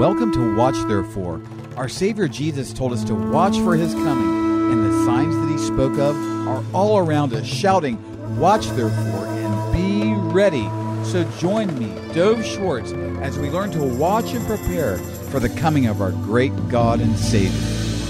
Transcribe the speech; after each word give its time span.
Welcome 0.00 0.32
to 0.32 0.56
Watch 0.56 0.76
Therefore. 0.88 1.42
Our 1.76 1.86
Savior 1.86 2.26
Jesus 2.26 2.72
told 2.72 2.94
us 2.94 3.04
to 3.04 3.14
watch 3.14 3.58
for 3.58 3.76
his 3.76 3.92
coming, 3.92 4.72
and 4.72 4.82
the 4.82 5.04
signs 5.04 5.36
that 5.36 5.50
he 5.50 5.58
spoke 5.58 5.98
of 5.98 6.16
are 6.48 6.64
all 6.72 6.96
around 6.96 7.34
us, 7.34 7.44
shouting, 7.44 7.98
Watch 8.38 8.68
therefore 8.68 9.26
and 9.26 9.74
be 9.74 10.14
ready. 10.32 10.66
So 11.04 11.30
join 11.38 11.78
me, 11.78 11.92
Dove 12.14 12.42
Schwartz, 12.42 12.92
as 13.20 13.38
we 13.38 13.50
learn 13.50 13.72
to 13.72 13.82
watch 13.82 14.32
and 14.32 14.42
prepare 14.46 14.96
for 14.96 15.38
the 15.38 15.50
coming 15.50 15.84
of 15.84 16.00
our 16.00 16.12
great 16.12 16.52
God 16.70 17.00
and 17.00 17.14
Savior, 17.18 17.50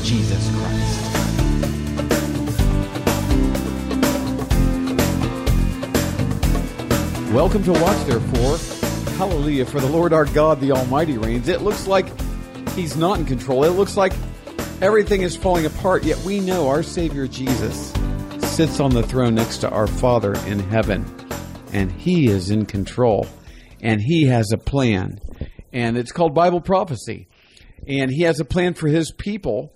Jesus 0.04 0.48
Christ. 0.54 0.96
Welcome 7.32 7.64
to 7.64 7.72
Watch 7.72 8.06
Therefore. 8.06 8.79
Hallelujah, 9.20 9.66
for 9.66 9.80
the 9.80 9.86
Lord 9.86 10.14
our 10.14 10.24
God, 10.24 10.62
the 10.62 10.72
Almighty 10.72 11.18
reigns. 11.18 11.48
It 11.48 11.60
looks 11.60 11.86
like 11.86 12.06
He's 12.70 12.96
not 12.96 13.18
in 13.18 13.26
control. 13.26 13.64
It 13.64 13.72
looks 13.72 13.94
like 13.94 14.14
everything 14.80 15.20
is 15.20 15.36
falling 15.36 15.66
apart, 15.66 16.04
yet 16.04 16.16
we 16.20 16.40
know 16.40 16.68
our 16.68 16.82
Savior 16.82 17.26
Jesus 17.26 17.92
sits 18.38 18.80
on 18.80 18.94
the 18.94 19.02
throne 19.02 19.34
next 19.34 19.58
to 19.58 19.68
our 19.68 19.86
Father 19.86 20.32
in 20.46 20.58
heaven, 20.58 21.04
and 21.70 21.92
He 21.92 22.28
is 22.28 22.48
in 22.48 22.64
control, 22.64 23.26
and 23.82 24.00
He 24.00 24.24
has 24.24 24.52
a 24.54 24.56
plan, 24.56 25.20
and 25.70 25.98
it's 25.98 26.12
called 26.12 26.34
Bible 26.34 26.62
prophecy. 26.62 27.28
And 27.86 28.10
He 28.10 28.22
has 28.22 28.40
a 28.40 28.44
plan 28.46 28.72
for 28.72 28.88
His 28.88 29.12
people 29.12 29.70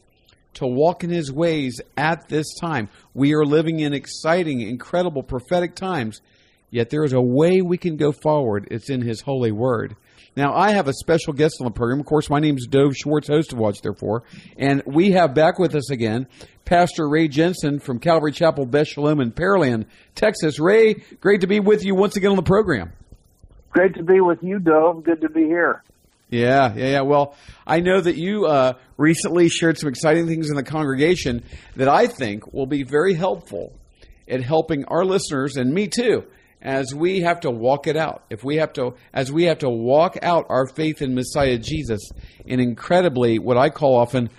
to 0.55 0.67
walk 0.67 1.05
in 1.05 1.11
His 1.11 1.31
ways 1.31 1.83
at 1.99 2.31
this 2.31 2.47
time. 2.59 2.89
We 3.13 3.35
are 3.35 3.45
living 3.45 3.81
in 3.81 3.93
exciting, 3.93 4.63
incredible, 4.63 5.23
prophetic 5.23 5.75
times 5.75 6.23
Yet 6.71 6.91
there 6.91 7.05
is 7.05 7.13
a 7.13 7.21
way 7.21 7.63
we 7.63 7.79
can 7.79 7.97
go 7.97 8.13
forward. 8.13 8.69
It's 8.71 8.91
in 8.91 9.03
His 9.03 9.21
holy 9.21 9.53
word. 9.53 9.97
Now, 10.37 10.53
I 10.53 10.73
have 10.73 10.89
a 10.89 10.93
special 10.93 11.33
guest 11.33 11.59
on 11.61 11.67
the 11.67 11.71
program. 11.71 12.01
Of 12.01 12.07
course, 12.07 12.29
my 12.29 12.41
name 12.41 12.57
is 12.57 12.67
Dove 12.69 12.97
Schwartz, 12.97 13.29
host 13.29 13.53
of 13.53 13.59
Watch 13.59 13.81
Therefore. 13.83 14.25
And 14.59 14.83
we 14.85 15.13
have 15.13 15.33
back 15.33 15.61
with 15.61 15.77
us 15.77 15.91
again 15.91 16.27
Pastor 16.65 17.09
Ray 17.09 17.29
Jensen 17.29 17.79
from 17.79 18.01
Calvary 18.01 18.33
Chapel, 18.33 18.67
Beth 18.67 18.89
Shalom 18.89 19.21
in 19.21 19.31
Pearland, 19.31 19.87
Texas. 20.17 20.59
Ray, 20.59 20.95
great 21.21 21.43
to 21.43 21.47
be 21.47 21.61
with 21.61 21.85
you 21.85 21.95
once 21.95 22.17
again 22.17 22.31
on 22.31 22.37
the 22.37 22.43
program. 22.43 22.93
Great 23.71 23.95
to 23.95 24.03
be 24.03 24.21
with 24.21 24.43
you, 24.43 24.59
Dove. 24.59 25.05
Good 25.05 25.21
to 25.21 25.29
be 25.29 25.45
here. 25.45 25.83
Yeah, 26.31 26.75
yeah, 26.75 26.87
yeah. 26.87 27.01
Well, 27.03 27.37
I 27.65 27.79
know 27.79 28.01
that 28.01 28.17
you 28.17 28.47
uh, 28.47 28.73
recently 28.97 29.49
shared 29.49 29.79
some 29.79 29.89
exciting 29.89 30.27
things 30.27 30.51
in 30.51 30.57
the 30.57 30.65
congregation 30.65 31.45
that 31.77 31.89
I 31.89 32.09
think 32.09 32.53
will 32.53 32.67
be 32.67 32.83
very 32.83 33.15
helpful 33.15 33.73
at 34.27 34.41
helping 34.41 34.85
our 34.87 35.05
listeners 35.05 35.57
and 35.57 35.73
me 35.73 35.87
too 35.87 36.25
as 36.65 36.95
we 36.95 37.21
have 37.21 37.41
to 37.41 37.51
walk 37.51 37.87
it 37.87 37.97
out, 37.97 38.25
if 38.31 38.43
we 38.43 38.57
have 38.57 38.73
to, 38.73 38.95
as 39.13 39.31
we 39.31 39.45
have 39.45 39.59
to 39.59 39.69
walk 39.69 40.17
out 40.23 40.47
our 40.49 40.67
faith 40.67 41.03
in 41.03 41.15
Messiah 41.15 41.59
Jesus 41.59 42.01
in 42.47 42.59
incredibly, 42.59 43.39
what 43.39 43.59
I 43.59 43.69
call 43.69 43.97
often, 43.97 44.31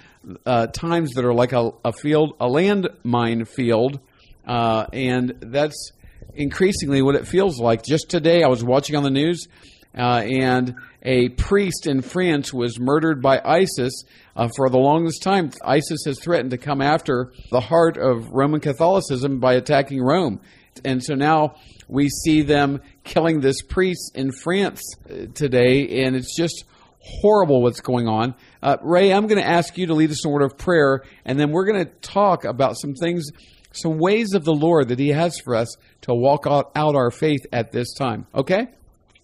uh, 0.45 0.66
times 0.67 1.12
that 1.14 1.23
are 1.23 1.36
like 1.36 1.54
a, 1.54 1.72
a 1.86 1.94
field, 1.94 2.36
a 2.40 2.48
landmine 2.48 3.48
field, 3.48 4.00
uh, 4.48 4.88
and 4.92 5.36
that's 5.40 5.92
increasingly 6.34 7.04
what 7.04 7.14
it 7.14 7.28
feels 7.28 7.59
like. 7.59 7.84
Just 7.84 8.09
today, 8.09 8.42
I 8.44 8.48
was 8.48 8.64
watching 8.64 8.95
on 8.95 9.04
the 9.04 9.12
news, 9.12 9.48
uh, 9.95 10.23
and 10.26 10.76
a 11.04 11.30
priest 11.30 11.86
in 11.86 12.02
France 12.02 12.52
was 12.52 12.80
murdered 12.80 13.22
by 13.22 13.39
ISIS. 13.45 14.04
Uh, 14.36 14.50
for 14.56 14.70
the 14.70 14.80
longest 14.80 15.22
time, 15.22 15.52
ISIS 15.64 16.06
has 16.06 16.20
threatened 16.20 16.52
to 16.52 16.58
come 16.58 16.82
after 16.82 17.32
the 17.52 17.62
heart 17.62 17.98
of 17.98 18.32
Roman 18.32 18.60
Catholicism 18.60 19.39
by 19.39 19.54
attacking 19.54 20.02
Rome. 20.02 20.42
And 20.84 21.02
so 21.02 21.14
now 21.14 21.56
we 21.88 22.09
see 22.09 22.41
them 22.41 22.81
killing 23.03 23.41
this 23.41 23.61
priest 23.61 24.11
in 24.16 24.31
France 24.31 24.81
uh, 25.09 25.25
today, 25.33 26.03
and 26.03 26.16
it's 26.16 26.36
just 26.36 26.66
horrible 27.00 27.61
what's 27.61 27.81
going 27.81 28.08
on. 28.08 28.36
Uh, 28.61 28.77
Ray, 28.81 29.14
I'm 29.14 29.27
going 29.27 29.42
to 29.42 29.47
ask 29.47 29.77
you 29.77 29.88
to 29.88 29.94
lead 29.94 30.09
us 30.11 30.25
in 30.25 30.31
a 30.31 30.33
word 30.33 30.44
of 30.44 30.58
prayer, 30.58 31.03
and 31.23 31.39
then 31.39 31.52
we're 31.52 31.66
going 31.66 31.86
to 31.86 31.92
talk 32.02 32.45
about 32.45 32.77
some 32.77 32.94
things, 32.94 33.30
some 33.71 33.98
ways 33.99 34.33
of 34.33 34.43
the 34.43 34.54
Lord 34.54 34.89
that 34.89 34.99
He 34.99 35.10
has 35.10 35.39
for 35.39 35.55
us 35.55 35.76
to 36.02 36.14
walk 36.14 36.45
out, 36.48 36.71
out 36.76 36.95
our 36.95 37.11
faith 37.11 37.45
at 37.52 37.71
this 37.71 37.93
time. 37.93 38.26
Okay? 38.33 38.67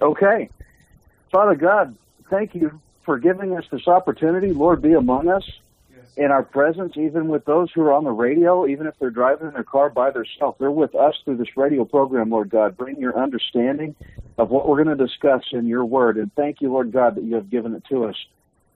Okay. 0.01 0.49
Father 1.31 1.55
God, 1.55 1.95
thank 2.29 2.53
you 2.53 2.79
for 3.03 3.17
giving 3.17 3.57
us 3.57 3.63
this 3.71 3.87
opportunity. 3.87 4.53
Lord, 4.53 4.81
be 4.81 4.93
among 4.93 5.29
us 5.29 5.43
in 6.17 6.25
our 6.25 6.43
presence, 6.43 6.93
even 6.97 7.27
with 7.27 7.45
those 7.45 7.69
who 7.73 7.81
are 7.81 7.93
on 7.93 8.03
the 8.03 8.11
radio, 8.11 8.67
even 8.67 8.85
if 8.85 8.93
they're 8.99 9.09
driving 9.09 9.47
in 9.47 9.53
their 9.53 9.63
car 9.63 9.89
by 9.89 10.11
themselves. 10.11 10.57
They're 10.59 10.71
with 10.71 10.93
us 10.93 11.15
through 11.23 11.37
this 11.37 11.55
radio 11.55 11.85
program, 11.85 12.29
Lord 12.29 12.49
God. 12.49 12.75
Bring 12.75 12.99
your 12.99 13.17
understanding 13.17 13.95
of 14.37 14.49
what 14.49 14.67
we're 14.67 14.83
going 14.83 14.97
to 14.97 15.03
discuss 15.05 15.43
in 15.53 15.67
your 15.67 15.85
word. 15.85 16.17
And 16.17 16.33
thank 16.35 16.61
you, 16.61 16.71
Lord 16.71 16.91
God, 16.91 17.15
that 17.15 17.23
you 17.23 17.35
have 17.35 17.49
given 17.49 17.73
it 17.75 17.83
to 17.89 18.05
us. 18.05 18.15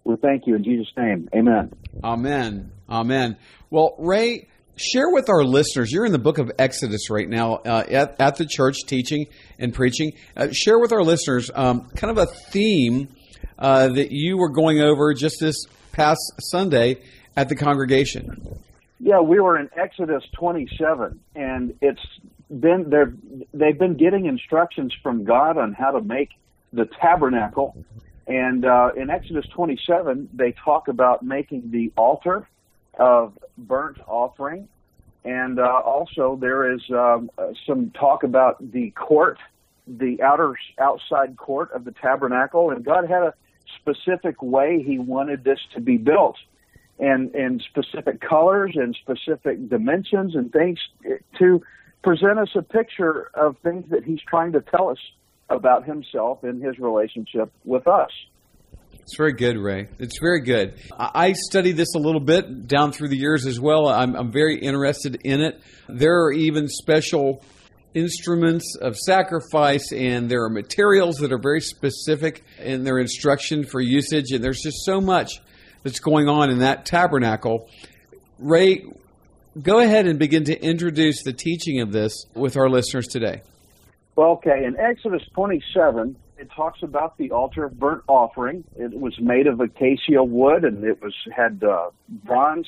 We 0.05 0.15
thank 0.17 0.47
you 0.47 0.55
in 0.55 0.63
Jesus' 0.63 0.91
name. 0.95 1.29
Amen. 1.35 1.73
Amen. 2.03 2.71
Amen. 2.87 3.37
Well, 3.69 3.95
Ray, 3.97 4.47
share 4.77 5.09
with 5.09 5.29
our 5.29 5.43
listeners. 5.43 5.91
You're 5.91 6.05
in 6.05 6.11
the 6.11 6.19
book 6.19 6.37
of 6.37 6.51
Exodus 6.57 7.09
right 7.09 7.27
now 7.27 7.55
uh, 7.55 7.83
at, 7.89 8.21
at 8.21 8.35
the 8.37 8.45
church 8.45 8.77
teaching 8.85 9.25
and 9.57 9.73
preaching. 9.73 10.13
Uh, 10.37 10.49
share 10.51 10.79
with 10.79 10.93
our 10.93 11.03
listeners 11.03 11.49
um, 11.53 11.89
kind 11.95 12.17
of 12.17 12.17
a 12.17 12.31
theme 12.31 13.09
uh, 13.57 13.89
that 13.89 14.11
you 14.11 14.37
were 14.37 14.49
going 14.49 14.79
over 14.79 15.13
just 15.13 15.37
this 15.39 15.65
past 15.91 16.19
Sunday 16.39 17.01
at 17.35 17.49
the 17.49 17.55
congregation? 17.55 18.59
Yeah, 18.99 19.19
we 19.19 19.39
were 19.39 19.59
in 19.59 19.69
Exodus 19.75 20.23
27, 20.33 21.19
and 21.35 21.75
it's 21.81 22.01
been 22.49 22.89
they 22.89 23.03
they've 23.53 23.77
been 23.77 23.97
getting 23.97 24.25
instructions 24.25 24.93
from 25.03 25.25
God 25.25 25.57
on 25.57 25.73
how 25.73 25.91
to 25.91 26.01
make 26.01 26.29
the 26.71 26.87
tabernacle. 27.01 27.75
And 28.27 28.65
uh, 28.65 28.89
in 28.95 29.09
Exodus 29.09 29.45
27, 29.53 30.29
they 30.33 30.53
talk 30.63 30.87
about 30.87 31.23
making 31.23 31.69
the 31.71 31.91
altar 31.95 32.47
of 32.97 33.37
burnt 33.57 33.97
offering, 34.07 34.67
and 35.23 35.59
uh, 35.59 35.81
also 35.85 36.37
there 36.39 36.73
is 36.73 36.81
um, 36.89 37.29
some 37.67 37.91
talk 37.91 38.23
about 38.23 38.71
the 38.71 38.91
court, 38.91 39.37
the 39.85 40.21
outer 40.23 40.55
outside 40.79 41.35
court 41.37 41.71
of 41.73 41.83
the 41.83 41.91
tabernacle. 41.91 42.71
And 42.71 42.83
God 42.83 43.09
had 43.09 43.23
a 43.23 43.33
specific 43.81 44.41
way 44.41 44.81
He 44.81 44.97
wanted 44.97 45.43
this 45.43 45.59
to 45.73 45.81
be 45.81 45.97
built 45.97 46.37
and 46.99 47.33
and 47.35 47.63
specific 47.69 48.21
colors 48.21 48.71
and 48.75 48.95
specific 49.01 49.69
dimensions 49.69 50.35
and 50.35 50.51
things 50.51 50.79
to 51.37 51.61
present 52.03 52.39
us 52.39 52.49
a 52.55 52.61
picture 52.61 53.29
of 53.33 53.57
things 53.63 53.83
that 53.89 54.03
he's 54.03 54.21
trying 54.27 54.51
to 54.53 54.61
tell 54.61 54.89
us 54.89 54.99
about 55.49 55.85
himself 55.85 56.43
and 56.43 56.63
his 56.63 56.79
relationship 56.79 57.51
with 57.63 57.87
us. 57.87 58.11
It's 58.93 59.17
very 59.17 59.33
good, 59.33 59.57
Ray. 59.57 59.87
It's 59.99 60.17
very 60.19 60.41
good. 60.41 60.79
I 60.97 61.33
studied 61.33 61.73
this 61.73 61.93
a 61.95 61.99
little 61.99 62.21
bit 62.21 62.67
down 62.67 62.91
through 62.91 63.09
the 63.09 63.17
years 63.17 63.45
as 63.45 63.59
well. 63.59 63.87
I'm, 63.87 64.15
I'm 64.15 64.31
very 64.31 64.57
interested 64.57 65.21
in 65.23 65.41
it. 65.41 65.61
There 65.87 66.23
are 66.23 66.31
even 66.31 66.67
special 66.67 67.43
instruments 67.93 68.75
of 68.81 68.97
sacrifice, 68.97 69.91
and 69.91 70.29
there 70.29 70.43
are 70.43 70.49
materials 70.49 71.17
that 71.17 71.31
are 71.31 71.39
very 71.39 71.61
specific 71.61 72.43
in 72.59 72.83
their 72.83 72.97
instruction 72.97 73.63
for 73.63 73.79
usage, 73.79 74.31
and 74.31 74.43
there's 74.43 74.61
just 74.61 74.83
so 74.85 74.99
much 74.99 75.39
that's 75.85 75.99
going 75.99 76.27
on 76.27 76.49
in 76.49 76.59
that 76.59 76.83
tabernacle. 76.83 77.69
Ray, 78.39 78.85
go 79.61 79.79
ahead 79.79 80.07
and 80.07 80.17
begin 80.17 80.43
to 80.45 80.59
introduce 80.59 81.21
the 81.23 81.31
teaching 81.31 81.79
of 81.79 81.91
this 81.91 82.25
with 82.33 82.57
our 82.57 82.67
listeners 82.67 83.07
today. 83.07 83.43
Well, 84.15 84.31
okay. 84.31 84.65
In 84.65 84.77
Exodus 84.77 85.21
27, 85.35 86.15
it 86.39 86.49
talks 86.55 86.81
about 86.81 87.17
the 87.19 87.29
altar 87.29 87.65
of 87.65 87.79
burnt 87.79 88.01
offering. 88.07 88.63
It 88.75 88.99
was 88.99 89.13
made 89.19 89.45
of 89.45 89.59
acacia 89.59 90.23
wood, 90.23 90.63
and 90.65 90.83
it 90.83 91.01
was 91.03 91.13
had 91.33 91.63
uh, 91.63 91.91
bronze 92.09 92.67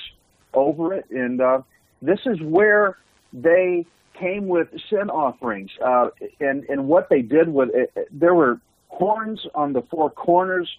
over 0.54 0.94
it. 0.94 1.10
And 1.10 1.42
uh, 1.42 1.64
this 2.04 2.20
is 2.28 2.40
where 2.40 2.98
they 3.34 3.84
came 4.14 4.48
with 4.48 4.68
sin 4.92 5.10
offerings. 5.10 5.72
Uh, 5.84 6.10
and 6.40 6.66
and 6.66 6.88
what 6.88 7.10
they 7.10 7.24
did 7.24 7.50
with 7.50 7.70
it, 7.74 8.10
there 8.12 8.36
were 8.36 8.62
horns 8.90 9.44
on 9.56 9.74
the 9.74 9.82
four 9.90 10.12
corners 10.12 10.70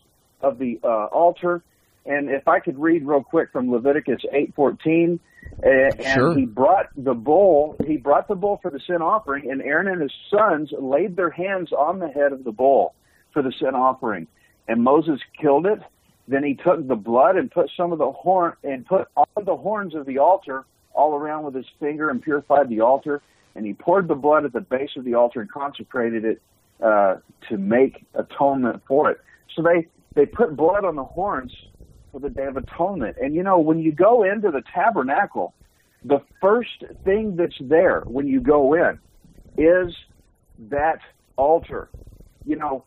of 0.40 0.58
the 0.58 0.78
uh, 0.84 1.06
altar, 1.06 1.62
and 2.08 2.30
if 2.30 2.48
I 2.48 2.58
could 2.58 2.78
read 2.78 3.06
real 3.06 3.22
quick 3.22 3.52
from 3.52 3.70
Leviticus 3.70 4.22
8:14, 4.32 5.20
uh, 5.62 5.68
and 5.68 6.02
sure. 6.02 6.34
he 6.34 6.46
brought 6.46 6.86
the 6.96 7.14
bull. 7.14 7.76
He 7.86 7.98
brought 7.98 8.28
the 8.28 8.34
bull 8.34 8.58
for 8.62 8.70
the 8.70 8.80
sin 8.80 9.02
offering, 9.02 9.50
and 9.50 9.60
Aaron 9.60 9.88
and 9.88 10.00
his 10.00 10.12
sons 10.30 10.72
laid 10.78 11.16
their 11.16 11.30
hands 11.30 11.70
on 11.72 11.98
the 11.98 12.08
head 12.08 12.32
of 12.32 12.44
the 12.44 12.52
bull 12.52 12.94
for 13.32 13.42
the 13.42 13.52
sin 13.52 13.74
offering. 13.74 14.26
And 14.66 14.82
Moses 14.82 15.20
killed 15.40 15.66
it. 15.66 15.80
Then 16.26 16.44
he 16.44 16.54
took 16.54 16.86
the 16.86 16.96
blood 16.96 17.36
and 17.36 17.50
put 17.50 17.70
some 17.76 17.92
of 17.92 17.98
the 17.98 18.10
horn 18.10 18.54
and 18.64 18.86
put 18.86 19.08
on 19.16 19.44
the 19.44 19.56
horns 19.56 19.94
of 19.94 20.06
the 20.06 20.18
altar 20.18 20.64
all 20.92 21.14
around 21.14 21.44
with 21.44 21.54
his 21.54 21.66
finger 21.78 22.10
and 22.10 22.22
purified 22.22 22.68
the 22.68 22.80
altar. 22.80 23.22
And 23.54 23.66
he 23.66 23.74
poured 23.74 24.08
the 24.08 24.14
blood 24.14 24.44
at 24.44 24.52
the 24.52 24.60
base 24.60 24.90
of 24.96 25.04
the 25.04 25.14
altar 25.14 25.40
and 25.40 25.50
consecrated 25.50 26.24
it 26.24 26.42
uh, 26.82 27.16
to 27.48 27.58
make 27.58 28.06
atonement 28.14 28.82
for 28.86 29.10
it. 29.10 29.20
So 29.54 29.62
they 29.62 29.88
they 30.14 30.26
put 30.26 30.56
blood 30.56 30.84
on 30.84 30.96
the 30.96 31.04
horns 31.04 31.52
for 32.12 32.20
the 32.20 32.30
Day 32.30 32.46
of 32.46 32.56
Atonement. 32.56 33.16
And 33.20 33.34
you 33.34 33.42
know, 33.42 33.58
when 33.58 33.78
you 33.78 33.92
go 33.92 34.22
into 34.22 34.50
the 34.50 34.62
tabernacle, 34.74 35.54
the 36.04 36.20
first 36.40 36.84
thing 37.04 37.36
that's 37.36 37.58
there 37.60 38.04
when 38.06 38.26
you 38.26 38.40
go 38.40 38.74
in 38.74 38.98
is 39.56 39.94
that 40.58 41.00
altar. 41.36 41.90
You 42.44 42.56
know, 42.56 42.84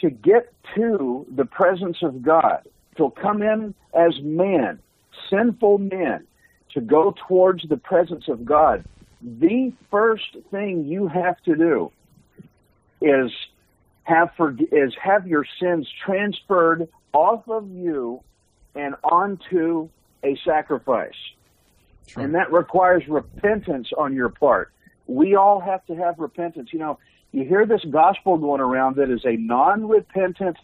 to 0.00 0.10
get 0.10 0.52
to 0.74 1.26
the 1.34 1.44
presence 1.44 1.98
of 2.02 2.22
God, 2.22 2.62
to 2.96 3.12
come 3.20 3.42
in 3.42 3.74
as 3.94 4.14
man, 4.22 4.80
sinful 5.28 5.78
man, 5.78 6.26
to 6.74 6.80
go 6.80 7.14
towards 7.28 7.68
the 7.68 7.76
presence 7.76 8.24
of 8.28 8.44
God, 8.44 8.84
the 9.20 9.72
first 9.90 10.36
thing 10.50 10.84
you 10.84 11.08
have 11.08 11.40
to 11.42 11.54
do 11.54 11.92
is 13.00 13.30
have 14.04 14.30
for, 14.36 14.56
is 14.72 14.94
have 15.00 15.26
your 15.26 15.44
sins 15.60 15.88
transferred 16.04 16.88
off 17.12 17.48
of 17.48 17.68
you 17.70 18.22
and 18.74 18.94
onto 19.04 19.88
a 20.24 20.36
sacrifice. 20.44 21.14
Sure. 22.06 22.22
And 22.22 22.34
that 22.34 22.52
requires 22.52 23.02
repentance 23.08 23.88
on 23.96 24.14
your 24.14 24.28
part. 24.28 24.72
We 25.06 25.34
all 25.34 25.60
have 25.60 25.84
to 25.86 25.94
have 25.94 26.18
repentance. 26.18 26.70
You 26.72 26.78
know, 26.78 26.98
you 27.32 27.44
hear 27.44 27.66
this 27.66 27.84
gospel 27.90 28.38
going 28.38 28.60
around 28.60 28.96
that 28.96 29.10
is 29.10 29.24
a 29.24 29.36
non 29.36 29.88
repentant 29.88 30.56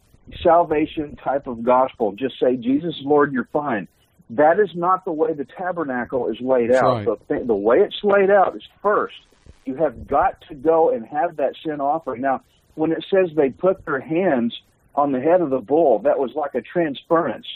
salvation 0.43 1.17
type 1.17 1.47
of 1.47 1.63
gospel. 1.63 2.13
Just 2.13 2.39
say, 2.41 2.57
Jesus 2.57 2.95
is 2.97 3.03
Lord, 3.05 3.33
you're 3.33 3.49
fine. 3.53 3.89
That 4.31 4.61
is 4.61 4.71
not 4.75 5.05
the 5.05 5.13
way 5.13 5.33
the 5.33 5.47
tabernacle 5.47 6.29
is 6.29 6.37
laid 6.41 6.71
That's 6.71 6.83
out. 6.83 7.07
right. 7.07 7.19
The, 7.29 7.35
th- 7.35 7.47
the 7.47 7.55
way 7.55 7.79
it's 7.79 7.99
laid 8.03 8.31
out 8.31 8.55
is 8.57 8.63
first, 8.83 9.17
you 9.65 9.77
have 9.77 10.07
got 10.07 10.43
to 10.49 10.55
go 10.55 10.91
and 10.91 11.07
have 11.07 11.37
that 11.37 11.55
sin 11.65 11.81
offering. 11.81 12.21
Now, 12.21 12.43
when 12.75 12.93
it 12.93 13.05
says 13.11 13.31
they 13.35 13.51
put 13.51 13.85
their 13.87 14.01
hands 14.01 14.55
on 14.95 15.13
the 15.13 15.21
head 15.21 15.41
of 15.41 15.51
the 15.51 15.61
bull, 15.61 16.01
that 16.01 16.19
was 16.19 16.33
like 16.35 16.55
a 16.55 16.61
transference. 16.61 17.47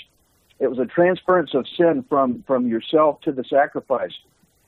It 0.58 0.69
was 0.69 0.78
a 0.78 0.87
transference 0.87 1.50
of 1.54 1.66
sin 1.76 2.04
from, 2.08 2.44
from 2.46 2.69
yourself 2.69 3.20
to 3.22 3.32
the 3.32 3.44
sacrifice. 3.49 4.12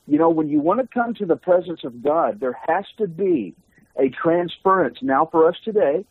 You 0.07 0.19
know, 0.19 0.31
when 0.31 0.49
you 0.49 0.61
want 0.61 0.81
to 0.81 0.87
come 0.87 1.15
to 1.15 1.27
the 1.27 1.37
presence 1.37 1.81
of 1.85 2.03
God, 2.03 2.41
there 2.41 2.59
has 2.67 2.85
to 2.99 3.07
be 3.07 3.55
a 3.97 4.09
transference. 4.11 4.99
Now, 5.03 5.29
for 5.31 5.49
us 5.49 5.57
today, 5.65 6.05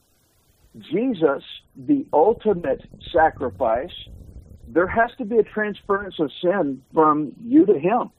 Jesus, 0.76 1.44
the 1.76 2.06
ultimate 2.12 2.82
sacrifice, 3.12 3.92
there 4.68 4.88
has 4.88 5.12
to 5.18 5.26
be 5.26 5.38
a 5.38 5.44
transference 5.44 6.16
of 6.20 6.32
sin 6.42 6.82
from 6.94 7.34
you 7.44 7.66
to 7.66 7.74
Him. 7.74 8.10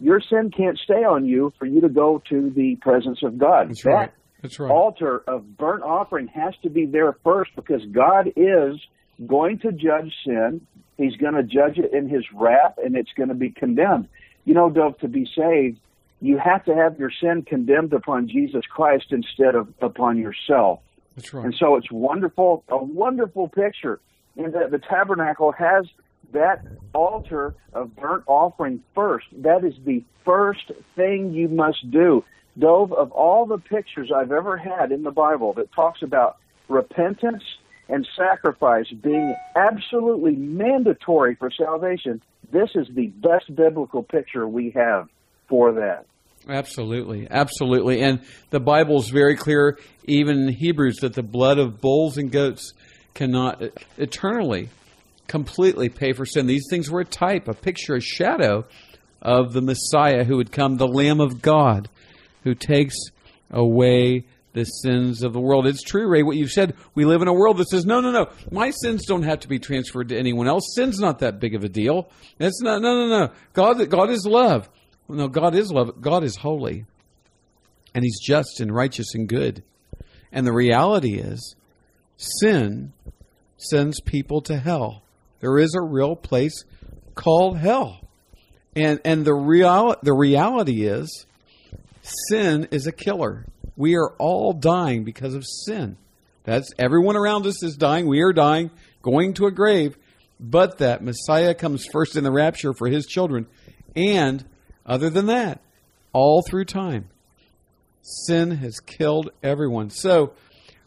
Your 0.00 0.20
sin 0.20 0.50
can't 0.54 0.78
stay 0.78 1.04
on 1.04 1.24
you 1.24 1.52
for 1.58 1.66
you 1.66 1.80
to 1.80 1.88
go 1.88 2.22
to 2.28 2.50
the 2.50 2.76
presence 2.82 3.20
of 3.22 3.38
God. 3.38 3.70
That's 3.70 3.82
that 3.84 3.90
right. 3.90 4.12
That's 4.42 4.60
right. 4.60 4.70
altar 4.70 5.22
of 5.26 5.56
burnt 5.56 5.82
offering 5.82 6.28
has 6.28 6.52
to 6.62 6.68
be 6.68 6.84
there 6.84 7.16
first 7.24 7.52
because 7.56 7.80
God 7.90 8.28
is 8.36 8.78
going 9.26 9.60
to 9.60 9.72
judge 9.72 10.12
sin. 10.26 10.66
He's 10.96 11.16
going 11.16 11.34
to 11.34 11.42
judge 11.42 11.78
it 11.78 11.92
in 11.92 12.08
His 12.08 12.24
wrath, 12.32 12.78
and 12.82 12.96
it's 12.96 13.12
going 13.16 13.28
to 13.28 13.34
be 13.34 13.50
condemned. 13.50 14.08
You 14.44 14.54
know, 14.54 14.70
Dove, 14.70 14.98
to 14.98 15.08
be 15.08 15.28
saved, 15.36 15.78
you 16.20 16.38
have 16.38 16.64
to 16.66 16.74
have 16.74 16.98
your 16.98 17.10
sin 17.10 17.42
condemned 17.42 17.92
upon 17.92 18.28
Jesus 18.28 18.64
Christ 18.66 19.06
instead 19.10 19.54
of 19.54 19.68
upon 19.80 20.18
yourself. 20.18 20.80
That's 21.16 21.32
right. 21.34 21.44
And 21.44 21.54
so 21.54 21.76
it's 21.76 21.90
wonderful, 21.90 22.64
a 22.68 22.82
wonderful 22.82 23.48
picture. 23.48 24.00
in 24.36 24.52
that 24.52 24.70
the 24.70 24.78
tabernacle 24.78 25.52
has 25.52 25.86
that 26.32 26.64
altar 26.92 27.54
of 27.72 27.94
burnt 27.96 28.24
offering 28.26 28.82
first. 28.94 29.26
That 29.32 29.64
is 29.64 29.74
the 29.84 30.02
first 30.24 30.72
thing 30.96 31.32
you 31.32 31.48
must 31.48 31.90
do. 31.90 32.24
Dove, 32.58 32.92
of 32.92 33.10
all 33.12 33.46
the 33.46 33.58
pictures 33.58 34.10
I've 34.14 34.32
ever 34.32 34.56
had 34.56 34.92
in 34.92 35.02
the 35.02 35.10
Bible 35.10 35.52
that 35.54 35.72
talks 35.72 36.02
about 36.02 36.36
repentance 36.68 37.42
and 37.88 38.06
sacrifice 38.16 38.86
being 39.02 39.34
absolutely 39.56 40.36
mandatory 40.36 41.34
for 41.34 41.50
salvation, 41.50 42.22
this 42.52 42.70
is 42.74 42.86
the 42.94 43.08
best 43.08 43.54
biblical 43.54 44.02
picture 44.02 44.46
we 44.48 44.70
have 44.70 45.08
for 45.48 45.72
that. 45.74 46.06
Absolutely, 46.48 47.26
absolutely. 47.30 48.02
And 48.02 48.20
the 48.50 48.60
Bible 48.60 48.98
is 48.98 49.08
very 49.08 49.36
clear, 49.36 49.78
even 50.04 50.42
in 50.42 50.48
Hebrews, 50.48 50.98
that 50.98 51.14
the 51.14 51.22
blood 51.22 51.58
of 51.58 51.80
bulls 51.80 52.18
and 52.18 52.30
goats 52.30 52.74
cannot 53.14 53.62
eternally, 53.96 54.68
completely 55.26 55.88
pay 55.88 56.12
for 56.12 56.26
sin. 56.26 56.46
These 56.46 56.66
things 56.68 56.90
were 56.90 57.00
a 57.00 57.06
type, 57.06 57.48
a 57.48 57.54
picture, 57.54 57.94
a 57.94 58.00
shadow 58.00 58.66
of 59.22 59.52
the 59.52 59.62
Messiah 59.62 60.24
who 60.24 60.36
would 60.36 60.52
come, 60.52 60.76
the 60.76 60.86
Lamb 60.86 61.20
of 61.20 61.40
God, 61.40 61.88
who 62.42 62.54
takes 62.54 62.96
away 63.50 64.26
the 64.54 64.64
sins 64.64 65.22
of 65.22 65.32
the 65.32 65.40
world. 65.40 65.66
It's 65.66 65.82
true, 65.82 66.08
Ray, 66.08 66.22
what 66.22 66.36
you've 66.36 66.52
said. 66.52 66.74
We 66.94 67.04
live 67.04 67.20
in 67.20 67.28
a 67.28 67.34
world 67.34 67.58
that 67.58 67.68
says, 67.68 67.84
no, 67.84 68.00
no, 68.00 68.10
no, 68.10 68.30
my 68.50 68.70
sins 68.70 69.04
don't 69.04 69.24
have 69.24 69.40
to 69.40 69.48
be 69.48 69.58
transferred 69.58 70.08
to 70.08 70.18
anyone 70.18 70.46
else. 70.46 70.74
Sin's 70.74 70.98
not 70.98 71.18
that 71.18 71.40
big 71.40 71.54
of 71.54 71.64
a 71.64 71.68
deal. 71.68 72.08
It's 72.38 72.62
not, 72.62 72.80
no, 72.80 73.06
no, 73.06 73.18
no. 73.18 73.32
God, 73.52 73.90
God 73.90 74.10
is 74.10 74.24
love. 74.24 74.70
Well, 75.06 75.18
no, 75.18 75.28
God 75.28 75.54
is 75.54 75.70
love. 75.70 76.00
God 76.00 76.24
is 76.24 76.36
holy. 76.36 76.86
And 77.94 78.04
He's 78.04 78.20
just 78.20 78.60
and 78.60 78.74
righteous 78.74 79.14
and 79.14 79.28
good. 79.28 79.62
And 80.32 80.46
the 80.46 80.52
reality 80.52 81.14
is, 81.14 81.56
sin 82.16 82.92
sends 83.56 84.00
people 84.00 84.40
to 84.42 84.56
hell. 84.56 85.02
There 85.40 85.58
is 85.58 85.74
a 85.74 85.82
real 85.82 86.16
place 86.16 86.64
called 87.14 87.58
hell. 87.58 88.00
And 88.76 89.00
and 89.04 89.24
the 89.24 89.34
real 89.34 89.94
the 90.02 90.12
reality 90.12 90.86
is 90.86 91.26
sin 92.02 92.66
is 92.70 92.86
a 92.86 92.92
killer. 92.92 93.46
We 93.76 93.96
are 93.96 94.10
all 94.18 94.52
dying 94.52 95.04
because 95.04 95.34
of 95.34 95.44
sin. 95.46 95.96
That's 96.44 96.72
everyone 96.78 97.16
around 97.16 97.46
us 97.46 97.62
is 97.62 97.76
dying. 97.76 98.06
We 98.06 98.20
are 98.20 98.32
dying, 98.32 98.70
going 99.02 99.34
to 99.34 99.46
a 99.46 99.50
grave, 99.50 99.96
but 100.38 100.78
that 100.78 101.02
Messiah 101.02 101.54
comes 101.54 101.86
first 101.90 102.16
in 102.16 102.24
the 102.24 102.30
rapture 102.30 102.74
for 102.74 102.88
his 102.88 103.06
children. 103.06 103.46
And 103.96 104.44
other 104.84 105.10
than 105.10 105.26
that, 105.26 105.60
all 106.12 106.42
through 106.42 106.66
time, 106.66 107.08
sin 108.02 108.50
has 108.52 108.78
killed 108.80 109.30
everyone. 109.42 109.90
So 109.90 110.34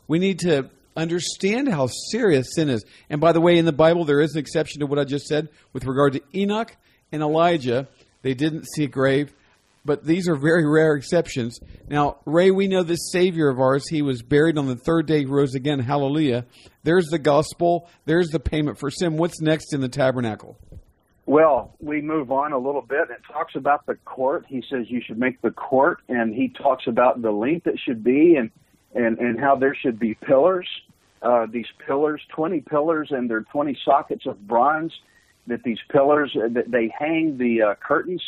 we 0.07 0.19
need 0.19 0.39
to 0.39 0.69
understand 0.95 1.69
how 1.69 1.87
serious 2.11 2.53
sin 2.53 2.69
is. 2.69 2.85
And 3.09 3.19
by 3.19 3.31
the 3.31 3.41
way, 3.41 3.57
in 3.57 3.65
the 3.65 3.71
Bible, 3.71 4.05
there 4.05 4.21
is 4.21 4.33
an 4.33 4.39
exception 4.39 4.79
to 4.79 4.85
what 4.85 4.99
I 4.99 5.03
just 5.03 5.27
said 5.27 5.49
with 5.73 5.85
regard 5.85 6.13
to 6.13 6.21
Enoch 6.35 6.75
and 7.11 7.21
Elijah. 7.21 7.87
They 8.21 8.33
didn't 8.33 8.65
see 8.75 8.83
a 8.83 8.87
grave, 8.87 9.33
but 9.87 10.03
these 10.03 10.27
are 10.27 10.35
very 10.35 10.67
rare 10.67 10.95
exceptions. 10.95 11.59
Now, 11.87 12.17
Ray, 12.25 12.51
we 12.51 12.67
know 12.67 12.83
this 12.83 13.09
Savior 13.11 13.47
of 13.47 13.59
ours, 13.59 13.87
he 13.87 14.03
was 14.03 14.21
buried 14.21 14.57
on 14.57 14.67
the 14.67 14.75
third 14.75 15.07
day, 15.07 15.25
rose 15.25 15.55
again. 15.55 15.79
Hallelujah. 15.79 16.45
There's 16.83 17.07
the 17.07 17.17
gospel, 17.17 17.89
there's 18.05 18.27
the 18.27 18.39
payment 18.39 18.77
for 18.77 18.91
sin. 18.91 19.17
What's 19.17 19.41
next 19.41 19.73
in 19.73 19.81
the 19.81 19.89
tabernacle? 19.89 20.59
Well, 21.25 21.75
we 21.81 22.01
move 22.01 22.31
on 22.31 22.53
a 22.53 22.57
little 22.57 22.81
bit. 22.81 23.09
It 23.09 23.21
talks 23.31 23.55
about 23.55 23.85
the 23.85 23.95
court. 23.95 24.45
He 24.47 24.63
says 24.69 24.85
you 24.89 25.01
should 25.05 25.17
make 25.17 25.41
the 25.41 25.51
court, 25.51 25.99
and 26.07 26.33
he 26.33 26.49
talks 26.49 26.85
about 26.87 27.21
the 27.21 27.31
length 27.31 27.67
it 27.67 27.79
should 27.83 28.03
be, 28.03 28.35
and 28.35 28.49
and 28.93 29.17
and 29.19 29.39
how 29.39 29.55
there 29.57 29.75
should 29.75 29.99
be 29.99 30.13
pillars. 30.13 30.67
Uh, 31.21 31.45
these 31.51 31.65
pillars, 31.85 32.21
twenty 32.33 32.61
pillars, 32.61 33.09
and 33.11 33.29
they're 33.29 33.41
twenty 33.41 33.77
sockets 33.83 34.25
of 34.25 34.47
bronze. 34.47 34.93
That 35.47 35.63
these 35.63 35.79
pillars 35.89 36.31
that 36.33 36.71
they 36.71 36.93
hang 36.97 37.37
the 37.37 37.61
uh, 37.61 37.75
curtains, 37.75 38.23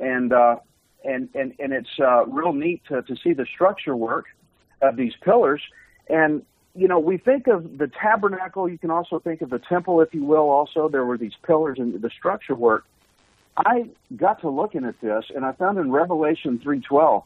and 0.00 0.32
uh, 0.32 0.56
and 1.04 1.28
and 1.34 1.54
and 1.58 1.72
it's 1.72 1.98
uh, 1.98 2.24
real 2.26 2.52
neat 2.52 2.82
to 2.88 3.02
to 3.02 3.16
see 3.16 3.32
the 3.32 3.46
structure 3.46 3.96
work 3.96 4.26
of 4.80 4.96
these 4.96 5.14
pillars. 5.22 5.62
And 6.08 6.42
you 6.74 6.88
know, 6.88 6.98
we 6.98 7.18
think 7.18 7.46
of 7.48 7.78
the 7.78 7.88
tabernacle. 7.88 8.68
You 8.68 8.78
can 8.78 8.90
also 8.90 9.18
think 9.18 9.42
of 9.42 9.50
the 9.50 9.58
temple, 9.58 10.00
if 10.00 10.14
you 10.14 10.24
will. 10.24 10.48
Also, 10.48 10.88
there 10.88 11.04
were 11.04 11.18
these 11.18 11.34
pillars 11.42 11.78
and 11.78 12.00
the 12.00 12.10
structure 12.10 12.54
work. 12.54 12.84
I 13.56 13.90
got 14.16 14.40
to 14.40 14.48
looking 14.48 14.84
at 14.84 14.98
this, 15.00 15.26
and 15.34 15.44
I 15.44 15.52
found 15.52 15.78
in 15.78 15.92
Revelation 15.92 16.58
three 16.62 16.80
twelve, 16.80 17.24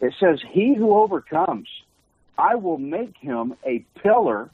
it 0.00 0.14
says, 0.20 0.40
"He 0.48 0.74
who 0.74 0.94
overcomes, 0.94 1.68
I 2.38 2.54
will 2.54 2.78
make 2.78 3.16
him 3.16 3.54
a 3.66 3.84
pillar 4.00 4.50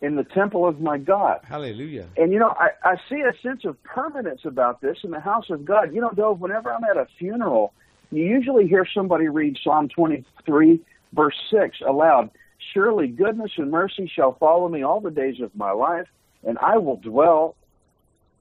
in 0.00 0.14
the 0.14 0.22
temple 0.22 0.68
of 0.68 0.80
my 0.80 0.98
God." 0.98 1.40
Hallelujah. 1.42 2.06
And 2.16 2.32
you 2.32 2.38
know, 2.38 2.54
I, 2.56 2.68
I 2.84 2.96
see 3.08 3.22
a 3.22 3.32
sense 3.42 3.64
of 3.64 3.82
permanence 3.82 4.42
about 4.44 4.80
this 4.80 4.98
in 5.02 5.10
the 5.10 5.20
house 5.20 5.50
of 5.50 5.64
God. 5.64 5.92
You 5.92 6.00
know, 6.00 6.10
Dove, 6.10 6.40
whenever 6.40 6.72
I'm 6.72 6.84
at 6.84 6.96
a 6.96 7.08
funeral, 7.18 7.72
you 8.16 8.24
usually 8.24 8.66
hear 8.66 8.86
somebody 8.94 9.28
read 9.28 9.58
Psalm 9.62 9.88
23, 9.88 10.80
verse 11.12 11.36
6 11.50 11.78
aloud. 11.86 12.30
Surely 12.72 13.08
goodness 13.08 13.52
and 13.56 13.70
mercy 13.70 14.10
shall 14.14 14.34
follow 14.34 14.68
me 14.68 14.82
all 14.82 15.00
the 15.00 15.10
days 15.10 15.40
of 15.40 15.54
my 15.54 15.70
life, 15.72 16.06
and 16.46 16.58
I 16.58 16.78
will 16.78 16.96
dwell 16.96 17.56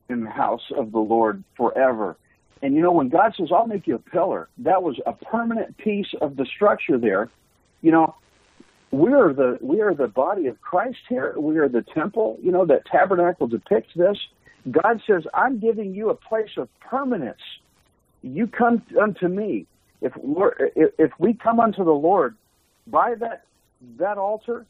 in 0.09 0.23
the 0.23 0.29
house 0.29 0.71
of 0.75 0.91
the 0.91 0.99
Lord 0.99 1.43
forever. 1.57 2.17
And 2.61 2.75
you 2.75 2.81
know, 2.81 2.91
when 2.93 3.09
God 3.09 3.33
says, 3.37 3.49
I'll 3.53 3.67
make 3.67 3.87
you 3.87 3.95
a 3.95 3.99
pillar, 3.99 4.47
that 4.59 4.81
was 4.83 4.99
a 5.05 5.13
permanent 5.13 5.77
piece 5.77 6.07
of 6.21 6.37
the 6.37 6.45
structure 6.45 6.97
there. 6.97 7.29
You 7.81 7.91
know, 7.91 8.15
we 8.91 9.11
are 9.11 9.33
the 9.33 9.57
we 9.59 9.81
are 9.81 9.93
the 9.93 10.07
body 10.07 10.47
of 10.47 10.61
Christ 10.61 10.99
here. 11.09 11.33
We 11.37 11.57
are 11.57 11.67
the 11.67 11.83
temple. 11.93 12.37
You 12.41 12.51
know 12.51 12.65
that 12.67 12.85
tabernacle 12.85 13.47
depicts 13.47 13.91
this. 13.95 14.17
God 14.69 15.01
says, 15.05 15.23
"I'm 15.33 15.59
giving 15.59 15.93
you 15.93 16.09
a 16.09 16.15
place 16.15 16.51
of 16.57 16.69
permanence. 16.79 17.41
You 18.23 18.47
come 18.47 18.81
unto 18.99 19.27
me. 19.27 19.67
If 20.01 20.13
if, 20.75 20.91
if 20.97 21.11
we 21.19 21.33
come 21.33 21.59
unto 21.59 21.83
the 21.83 21.91
Lord 21.91 22.35
by 22.87 23.15
that 23.15 23.43
that 23.99 24.17
altar, 24.17 24.65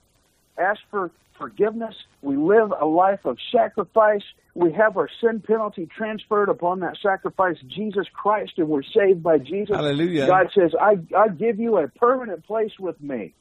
ask 0.57 0.81
for 0.89 1.12
forgiveness. 1.38 1.95
We 2.22 2.36
live 2.36 2.72
a 2.79 2.86
life 2.86 3.25
of 3.25 3.38
sacrifice. 3.51 4.24
We 4.55 4.72
have 4.74 4.98
our 4.98 5.10
sin 5.22 5.39
penalty 5.39 5.88
transferred 5.88 6.50
upon 6.50 6.79
that 6.81 6.98
sacrifice, 7.01 7.57
Jesus 7.67 8.07
Christ, 8.13 8.53
and 8.57 8.69
we're 8.69 8.83
saved 8.83 9.24
by 9.24 9.39
Jesus. 9.39 9.75
Hallelujah. 9.75 10.27
God 10.27 10.51
says, 10.53 10.74
I, 10.79 10.98
I 11.17 11.29
give 11.29 11.60
you 11.60 11.77
a 11.77 11.88
permanent 11.88 12.45
place 12.45 12.74
with 12.79 13.00
me. 13.01 13.33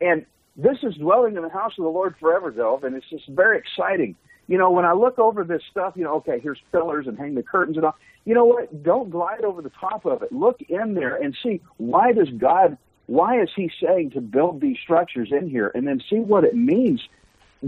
And 0.00 0.24
this 0.56 0.78
is 0.82 0.94
dwelling 0.96 1.36
in 1.36 1.42
the 1.42 1.48
house 1.48 1.72
of 1.78 1.84
the 1.84 1.90
Lord 1.90 2.14
forever, 2.20 2.50
Dove, 2.50 2.84
and 2.84 2.94
it's 2.94 3.08
just 3.08 3.28
very 3.28 3.58
exciting. 3.58 4.16
you 4.48 4.58
know, 4.58 4.70
when 4.70 4.84
I 4.84 4.92
look 4.92 5.18
over 5.18 5.44
this 5.44 5.62
stuff, 5.70 5.94
you 5.96 6.04
know, 6.04 6.16
okay, 6.16 6.38
here's 6.40 6.60
pillars 6.72 7.06
and 7.06 7.16
hang 7.18 7.34
the 7.34 7.42
curtains 7.42 7.76
and 7.76 7.86
all. 7.86 7.94
You 8.24 8.34
know 8.34 8.44
what? 8.44 8.82
Don't 8.82 9.10
glide 9.10 9.44
over 9.44 9.62
the 9.62 9.70
top 9.80 10.04
of 10.04 10.22
it. 10.22 10.30
Look 10.32 10.60
in 10.68 10.94
there 10.94 11.16
and 11.16 11.36
see 11.42 11.60
why 11.78 12.12
does 12.12 12.28
God, 12.36 12.76
why 13.06 13.40
is 13.40 13.48
He 13.56 13.70
saying 13.84 14.10
to 14.10 14.20
build 14.20 14.60
these 14.60 14.76
structures 14.82 15.30
in 15.32 15.48
here, 15.48 15.70
and 15.74 15.86
then 15.86 16.00
see 16.08 16.16
what 16.18 16.44
it 16.44 16.54
means. 16.54 17.00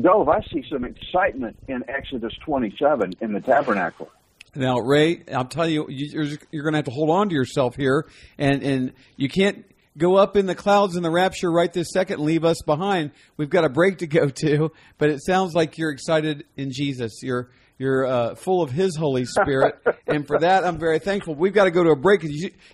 Dove, 0.00 0.28
I 0.28 0.42
see 0.52 0.64
some 0.70 0.84
excitement 0.84 1.56
in 1.68 1.84
Exodus 1.88 2.34
27 2.44 3.14
in 3.20 3.32
the 3.32 3.40
tabernacle. 3.40 4.10
Now, 4.56 4.78
Ray, 4.78 5.22
I'll 5.32 5.46
tell 5.46 5.68
you, 5.68 5.86
you're, 5.88 6.26
you're 6.52 6.62
going 6.62 6.74
to 6.74 6.78
have 6.78 6.84
to 6.84 6.92
hold 6.92 7.10
on 7.10 7.28
to 7.28 7.34
yourself 7.34 7.74
here, 7.76 8.06
and 8.38 8.62
and 8.62 8.92
you 9.16 9.28
can't 9.28 9.64
go 9.96 10.16
up 10.16 10.36
in 10.36 10.46
the 10.46 10.54
clouds 10.54 10.96
in 10.96 11.02
the 11.02 11.10
rapture 11.10 11.50
right 11.50 11.72
this 11.72 11.90
second 11.92 12.16
and 12.16 12.24
leave 12.24 12.44
us 12.44 12.62
behind. 12.62 13.12
We've 13.36 13.50
got 13.50 13.64
a 13.64 13.68
break 13.68 13.98
to 13.98 14.06
go 14.06 14.28
to, 14.40 14.72
but 14.98 15.10
it 15.10 15.24
sounds 15.24 15.54
like 15.54 15.78
you're 15.78 15.90
excited 15.90 16.44
in 16.56 16.70
Jesus. 16.72 17.22
You're 17.22 17.50
you're 17.76 18.06
uh, 18.06 18.34
full 18.36 18.62
of 18.62 18.70
His 18.70 18.94
Holy 18.94 19.24
Spirit, 19.24 19.74
and 20.06 20.24
for 20.24 20.38
that 20.38 20.64
I'm 20.64 20.78
very 20.78 21.00
thankful. 21.00 21.34
We've 21.34 21.52
got 21.52 21.64
to 21.64 21.72
go 21.72 21.82
to 21.82 21.90
a 21.90 21.96
break. 21.96 22.24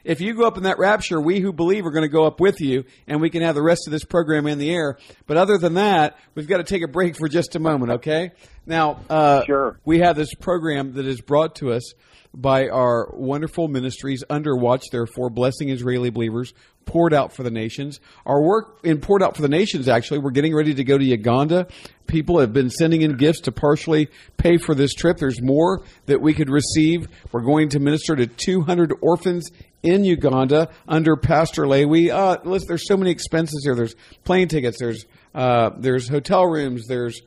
If 0.05 0.21
you 0.21 0.35
go 0.35 0.47
up 0.47 0.59
in 0.59 0.65
that 0.65 0.79
rapture, 0.79 1.19
we 1.19 1.41
who 1.41 1.55
believe 1.55 1.87
are 1.87 1.91
going 1.91 2.05
to 2.05 2.09
go 2.09 2.27
up 2.27 2.39
with 2.39 2.61
you, 2.61 2.85
and 3.07 3.19
we 3.21 3.31
can 3.31 3.41
have 3.41 3.55
the 3.55 3.63
rest 3.63 3.87
of 3.87 3.93
this 3.93 4.05
program 4.05 4.47
in 4.47 4.59
the 4.59 4.71
air. 4.71 4.99
But 5.27 5.39
other 5.39 5.57
than 5.57 5.75
that, 5.75 6.19
we've 6.35 6.47
got 6.47 6.59
to 6.59 6.65
take 6.65 6.83
a 6.83 6.89
break 6.89 7.17
for 7.17 7.29
just 7.29 7.57
a 7.57 7.59
moment. 7.59 7.93
Okay? 7.93 8.33
Now, 8.67 9.01
uh, 9.09 9.45
sure. 9.45 9.81
we 9.85 10.01
have 10.01 10.17
this 10.17 10.35
program 10.35 10.95
that 10.95 11.07
is 11.07 11.21
brought 11.21 11.57
to 11.57 11.73
us 11.73 11.93
by 12.33 12.69
our 12.69 13.11
wonderful 13.13 13.69
ministries 13.69 14.23
under 14.31 14.55
watch, 14.55 14.85
therefore, 14.93 15.31
blessing 15.31 15.69
Israeli 15.69 16.11
believers, 16.11 16.55
poured 16.85 17.13
out 17.13 17.33
for 17.33 17.43
the 17.43 17.51
nations. 17.51 18.01
Our 18.25 18.41
work 18.43 18.81
in 18.85 19.01
poured 19.01 19.23
out 19.23 19.37
for 19.37 19.43
the 19.43 19.49
nations, 19.49 19.89
actually, 19.89 20.21
we're 20.21 20.31
getting 20.31 20.55
ready 20.55 20.75
to 20.75 20.85
go 20.85 20.97
to 20.97 21.05
Uganda. 21.05 21.67
People 22.07 22.39
have 22.39 22.53
been 22.53 22.71
sending 22.71 23.03
in 23.03 23.17
gifts 23.17 23.41
to 23.43 23.53
partially 23.53 24.09
pay 24.37 24.57
for 24.57 24.75
this 24.75 24.95
trip. 24.95 25.19
There's 25.19 25.43
more 25.43 25.83
that 26.07 26.21
we 26.21 26.35
could 26.35 26.51
receive. 26.51 27.09
We're 27.33 27.43
going 27.43 27.71
to 27.71 27.81
minister 27.81 28.17
to 28.17 28.27
200 28.27 28.93
orphans 29.01 29.51
in 29.83 30.05
Uganda 30.05 30.69
under 30.87 31.17
Pastor 31.17 31.65
Lewy. 31.65 32.11
Uh, 32.11 32.39
listen, 32.45 32.69
there's 32.69 32.87
so 32.87 32.97
many 32.97 33.11
expenses 33.11 33.63
here. 33.65 33.75
There's 33.75 33.95
plane 34.25 34.49
tickets. 34.49 34.79
There's 34.79 35.05
uh, 35.35 35.71
there's 35.79 36.09
hotel 36.09 36.45
rooms. 36.45 36.87
There's 36.89 37.21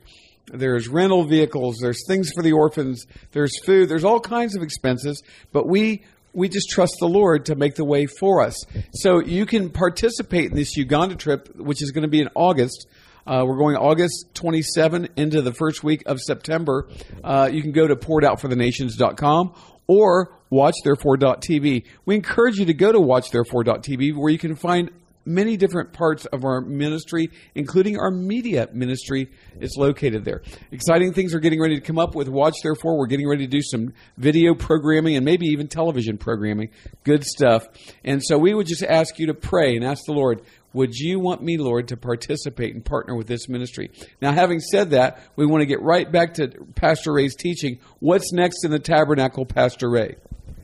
there's 0.54 0.88
rental 0.88 1.24
vehicles, 1.24 1.76
there's 1.80 2.02
things 2.06 2.30
for 2.34 2.42
the 2.42 2.52
orphans, 2.52 3.06
there's 3.32 3.52
food, 3.64 3.88
there's 3.88 4.04
all 4.04 4.20
kinds 4.20 4.56
of 4.56 4.62
expenses, 4.62 5.22
but 5.52 5.66
we 5.66 6.02
we 6.32 6.48
just 6.48 6.68
trust 6.68 6.96
the 6.98 7.06
Lord 7.06 7.46
to 7.46 7.54
make 7.54 7.76
the 7.76 7.84
way 7.84 8.06
for 8.06 8.42
us. 8.42 8.56
So 8.92 9.20
you 9.20 9.46
can 9.46 9.70
participate 9.70 10.50
in 10.50 10.56
this 10.56 10.76
Uganda 10.76 11.14
trip, 11.14 11.54
which 11.56 11.80
is 11.80 11.92
going 11.92 12.02
to 12.02 12.08
be 12.08 12.20
in 12.20 12.28
August. 12.34 12.88
Uh, 13.26 13.44
we're 13.46 13.56
going 13.56 13.76
August 13.76 14.26
27 14.34 15.08
into 15.16 15.40
the 15.42 15.52
first 15.52 15.84
week 15.84 16.02
of 16.06 16.20
September. 16.20 16.88
Uh, 17.22 17.48
you 17.50 17.62
can 17.62 17.72
go 17.72 17.86
to 17.86 17.96
pouredoutforthenations.com 17.96 19.54
or 19.86 20.32
watchtherefore.tv. 20.52 21.84
We 22.04 22.14
encourage 22.14 22.58
you 22.58 22.66
to 22.66 22.74
go 22.74 22.92
to 22.92 22.98
watchtherefore.tv 22.98 24.16
where 24.16 24.30
you 24.30 24.38
can 24.38 24.56
find 24.56 24.90
many 25.24 25.56
different 25.56 25.92
parts 25.92 26.26
of 26.26 26.44
our 26.44 26.60
ministry, 26.60 27.30
including 27.54 27.98
our 27.98 28.10
media 28.10 28.68
ministry. 28.72 29.30
is 29.60 29.76
located 29.76 30.24
there. 30.24 30.42
Exciting 30.70 31.12
things 31.12 31.34
are 31.34 31.40
getting 31.40 31.60
ready 31.60 31.76
to 31.76 31.80
come 31.80 31.98
up 31.98 32.14
with 32.14 32.28
Watch 32.28 32.56
Therefore. 32.62 32.98
We're 32.98 33.06
getting 33.06 33.28
ready 33.28 33.46
to 33.46 33.50
do 33.50 33.62
some 33.62 33.92
video 34.16 34.54
programming 34.54 35.16
and 35.16 35.24
maybe 35.24 35.46
even 35.46 35.68
television 35.68 36.18
programming. 36.18 36.70
Good 37.04 37.24
stuff. 37.24 37.66
And 38.04 38.22
so 38.22 38.38
we 38.38 38.54
would 38.54 38.66
just 38.66 38.82
ask 38.82 39.18
you 39.18 39.26
to 39.26 39.34
pray 39.34 39.76
and 39.76 39.84
ask 39.84 40.04
the 40.06 40.12
Lord, 40.12 40.42
would 40.72 40.94
you 40.94 41.20
want 41.20 41.40
me, 41.40 41.56
Lord, 41.56 41.88
to 41.88 41.96
participate 41.96 42.74
and 42.74 42.84
partner 42.84 43.14
with 43.14 43.28
this 43.28 43.48
ministry? 43.48 43.90
Now, 44.20 44.32
having 44.32 44.58
said 44.58 44.90
that, 44.90 45.20
we 45.36 45.46
want 45.46 45.62
to 45.62 45.66
get 45.66 45.80
right 45.80 46.10
back 46.10 46.34
to 46.34 46.48
Pastor 46.74 47.12
Ray's 47.12 47.36
teaching. 47.36 47.78
What's 48.00 48.32
next 48.32 48.64
in 48.64 48.72
the 48.72 48.80
tabernacle, 48.80 49.46
Pastor 49.46 49.88
Ray? 49.88 50.16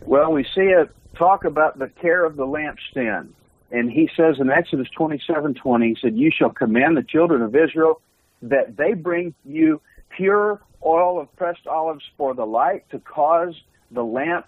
Well, 0.05 0.33
we 0.33 0.43
see 0.43 0.63
it 0.63 0.91
talk 1.17 1.45
about 1.45 1.79
the 1.79 1.89
care 2.01 2.25
of 2.25 2.35
the 2.35 2.45
lampstand 2.47 3.29
and 3.71 3.91
he 3.91 4.09
says 4.17 4.37
in 4.41 4.51
Exodus 4.51 4.89
27 4.97 5.55
20, 5.55 5.89
he 5.89 5.97
said, 6.01 6.17
You 6.17 6.31
shall 6.37 6.51
command 6.51 6.97
the 6.97 7.03
children 7.03 7.43
of 7.43 7.55
Israel 7.55 8.01
that 8.43 8.77
they 8.77 8.95
bring 8.95 9.35
you 9.45 9.81
pure 10.17 10.61
oil 10.85 11.21
of 11.21 11.35
pressed 11.37 11.67
olives 11.67 12.05
for 12.17 12.35
the 12.35 12.45
light 12.45 12.85
to 12.91 12.99
cause 12.99 13.55
the 13.91 14.03
lamp 14.03 14.47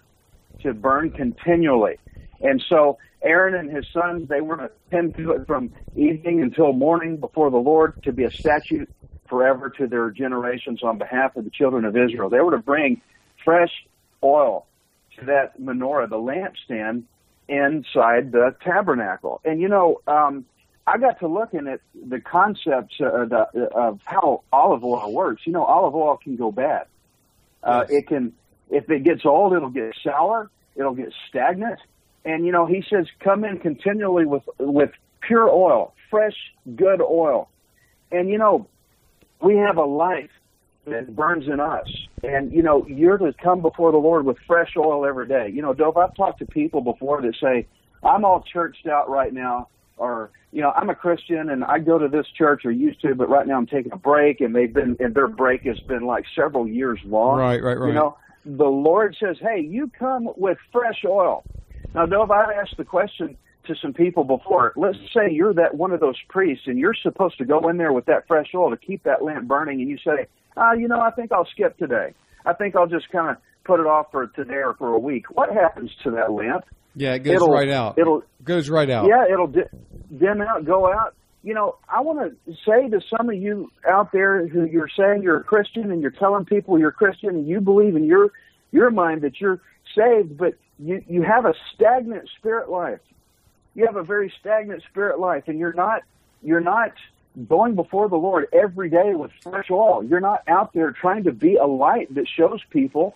to 0.61 0.73
burn 0.73 1.11
continually. 1.11 1.95
And 2.41 2.61
so 2.67 2.97
Aaron 3.23 3.55
and 3.55 3.73
his 3.73 3.85
sons, 3.93 4.27
they 4.27 4.41
were 4.41 4.57
to 4.57 4.71
tend 4.91 5.15
to 5.15 5.31
it 5.31 5.47
from 5.47 5.71
evening 5.95 6.41
until 6.41 6.73
morning 6.73 7.17
before 7.17 7.49
the 7.49 7.57
Lord 7.57 7.93
to 8.03 8.11
be 8.11 8.25
a 8.25 8.31
statute 8.31 8.89
forever 9.29 9.69
to 9.77 9.87
their 9.87 10.09
generations 10.11 10.81
on 10.83 10.97
behalf 10.97 11.35
of 11.35 11.45
the 11.45 11.49
children 11.49 11.85
of 11.85 11.95
Israel. 11.95 12.29
They 12.29 12.41
were 12.41 12.51
to 12.51 12.57
bring 12.57 13.01
fresh 13.45 13.71
oil 14.21 14.67
to 15.17 15.25
that 15.25 15.59
menorah, 15.61 16.09
the 16.09 16.17
lampstand, 16.17 17.03
inside 17.47 18.31
the 18.31 18.55
tabernacle. 18.63 19.41
And 19.43 19.61
you 19.61 19.67
know, 19.67 20.01
um, 20.07 20.45
I 20.85 20.97
got 20.97 21.19
to 21.19 21.27
looking 21.27 21.67
at 21.67 21.79
the 21.93 22.19
concepts 22.19 22.95
uh, 22.99 23.25
the, 23.25 23.69
of 23.73 23.99
how 24.03 24.43
olive 24.51 24.83
oil 24.83 25.13
works. 25.13 25.43
You 25.45 25.53
know, 25.53 25.63
olive 25.63 25.95
oil 25.95 26.17
can 26.21 26.35
go 26.35 26.51
bad. 26.51 26.87
Uh, 27.63 27.85
yes. 27.89 27.99
It 27.99 28.07
can, 28.07 28.33
if 28.69 28.89
it 28.89 29.03
gets 29.03 29.25
old, 29.25 29.53
it'll 29.53 29.69
get 29.69 29.95
sour. 30.03 30.49
It'll 30.75 30.95
get 30.95 31.13
stagnant. 31.29 31.79
And 32.25 32.45
you 32.45 32.51
know, 32.51 32.65
he 32.65 32.83
says, 32.89 33.07
come 33.19 33.43
in 33.43 33.59
continually 33.59 34.25
with 34.25 34.43
with 34.57 34.91
pure 35.21 35.49
oil, 35.49 35.93
fresh, 36.09 36.35
good 36.75 37.01
oil. 37.01 37.49
And 38.11 38.29
you 38.29 38.37
know, 38.37 38.67
we 39.41 39.57
have 39.57 39.77
a 39.77 39.85
life 39.85 40.29
that 40.85 41.15
burns 41.15 41.47
in 41.47 41.59
us. 41.59 41.87
And, 42.23 42.51
you 42.51 42.63
know, 42.63 42.85
you're 42.87 43.17
to 43.17 43.33
come 43.41 43.61
before 43.61 43.91
the 43.91 43.97
Lord 43.97 44.25
with 44.25 44.37
fresh 44.47 44.71
oil 44.77 45.05
every 45.05 45.27
day. 45.27 45.49
You 45.53 45.61
know, 45.61 45.73
Dove, 45.73 45.97
I've 45.97 46.15
talked 46.15 46.39
to 46.39 46.45
people 46.45 46.81
before 46.81 47.21
that 47.21 47.35
say, 47.41 47.67
I'm 48.01 48.25
all 48.25 48.43
churched 48.51 48.87
out 48.87 49.09
right 49.09 49.33
now, 49.33 49.67
or, 49.97 50.31
you 50.51 50.61
know, 50.61 50.71
I'm 50.71 50.89
a 50.89 50.95
Christian 50.95 51.49
and 51.49 51.63
I 51.63 51.79
go 51.79 51.97
to 51.97 52.07
this 52.07 52.25
church 52.37 52.63
or 52.65 52.71
used 52.71 53.01
to, 53.01 53.15
but 53.15 53.29
right 53.29 53.47
now 53.47 53.57
I'm 53.57 53.67
taking 53.67 53.91
a 53.91 53.97
break 53.97 54.41
and 54.41 54.55
they've 54.55 54.73
been, 54.73 54.97
and 54.99 55.13
their 55.15 55.27
break 55.27 55.63
has 55.63 55.79
been 55.87 56.05
like 56.05 56.25
several 56.35 56.67
years 56.67 56.99
long. 57.05 57.39
Right, 57.39 57.61
right, 57.61 57.77
right. 57.77 57.87
You 57.87 57.93
know, 57.93 58.17
the 58.45 58.65
Lord 58.65 59.15
says, 59.21 59.37
hey, 59.41 59.61
you 59.61 59.89
come 59.97 60.29
with 60.35 60.57
fresh 60.71 61.03
oil. 61.05 61.45
Now, 61.95 62.05
Dove, 62.05 62.31
I've 62.31 62.49
asked 62.49 62.75
the 62.77 62.85
question, 62.85 63.37
to 63.65 63.75
some 63.81 63.93
people 63.93 64.23
before. 64.23 64.73
Let's 64.75 64.97
say 65.13 65.31
you're 65.31 65.53
that 65.53 65.75
one 65.75 65.91
of 65.91 65.99
those 65.99 66.17
priests 66.29 66.65
and 66.67 66.77
you're 66.77 66.95
supposed 67.01 67.37
to 67.37 67.45
go 67.45 67.69
in 67.69 67.77
there 67.77 67.93
with 67.93 68.05
that 68.05 68.27
fresh 68.27 68.47
oil 68.55 68.69
to 68.69 68.77
keep 68.77 69.03
that 69.03 69.23
lamp 69.23 69.47
burning 69.47 69.81
and 69.81 69.89
you 69.89 69.97
say, 69.97 70.27
uh, 70.57 70.73
you 70.73 70.87
know, 70.87 70.99
I 70.99 71.11
think 71.11 71.31
I'll 71.31 71.47
skip 71.51 71.77
today. 71.77 72.13
I 72.45 72.53
think 72.53 72.75
I'll 72.75 72.87
just 72.87 73.09
kind 73.09 73.31
of 73.31 73.37
put 73.63 73.79
it 73.79 73.85
off 73.85 74.07
for 74.11 74.27
today 74.27 74.55
or 74.55 74.75
for 74.75 74.89
a 74.89 74.99
week. 74.99 75.25
What 75.31 75.51
happens 75.51 75.91
to 76.03 76.11
that 76.11 76.31
lamp? 76.31 76.65
Yeah, 76.95 77.13
it 77.13 77.19
goes 77.19 77.35
it'll, 77.35 77.47
right 77.47 77.69
out. 77.69 77.97
It'll 77.97 78.23
goes 78.43 78.69
right 78.69 78.89
out. 78.89 79.07
Yeah, 79.07 79.25
it'll 79.31 79.47
dim 79.47 80.41
out, 80.41 80.65
go 80.65 80.91
out. 80.91 81.15
You 81.41 81.53
know, 81.53 81.77
I 81.89 82.01
want 82.01 82.19
to 82.45 82.53
say 82.65 82.87
to 82.89 83.01
some 83.17 83.29
of 83.29 83.35
you 83.35 83.69
out 83.89 84.11
there 84.11 84.47
who 84.47 84.65
you're 84.65 84.89
saying 84.95 85.23
you're 85.23 85.39
a 85.39 85.43
Christian 85.43 85.91
and 85.91 86.01
you're 86.01 86.11
telling 86.11 86.45
people 86.45 86.79
you're 86.79 86.89
a 86.89 86.93
Christian 86.93 87.29
and 87.29 87.47
you 87.47 87.61
believe 87.61 87.95
in 87.95 88.05
your 88.05 88.31
your 88.71 88.91
mind 88.91 89.21
that 89.21 89.41
you're 89.41 89.59
saved, 89.95 90.37
but 90.37 90.53
you 90.79 91.03
you 91.07 91.23
have 91.23 91.45
a 91.45 91.53
stagnant 91.73 92.29
spirit 92.37 92.69
life. 92.69 92.99
You 93.75 93.85
have 93.85 93.95
a 93.95 94.03
very 94.03 94.31
stagnant 94.39 94.83
spirit 94.83 95.19
life, 95.19 95.43
and 95.47 95.59
you're 95.59 95.73
not 95.73 96.03
you're 96.41 96.61
not 96.61 96.93
going 97.47 97.73
before 97.73 98.09
the 98.09 98.15
Lord 98.15 98.47
every 98.53 98.89
day 98.89 99.15
with 99.15 99.31
fresh 99.41 99.71
oil. 99.71 100.03
You're 100.03 100.19
not 100.19 100.43
out 100.47 100.73
there 100.73 100.91
trying 100.91 101.23
to 101.23 101.31
be 101.31 101.55
a 101.55 101.65
light 101.65 102.13
that 102.15 102.27
shows 102.27 102.61
people 102.69 103.15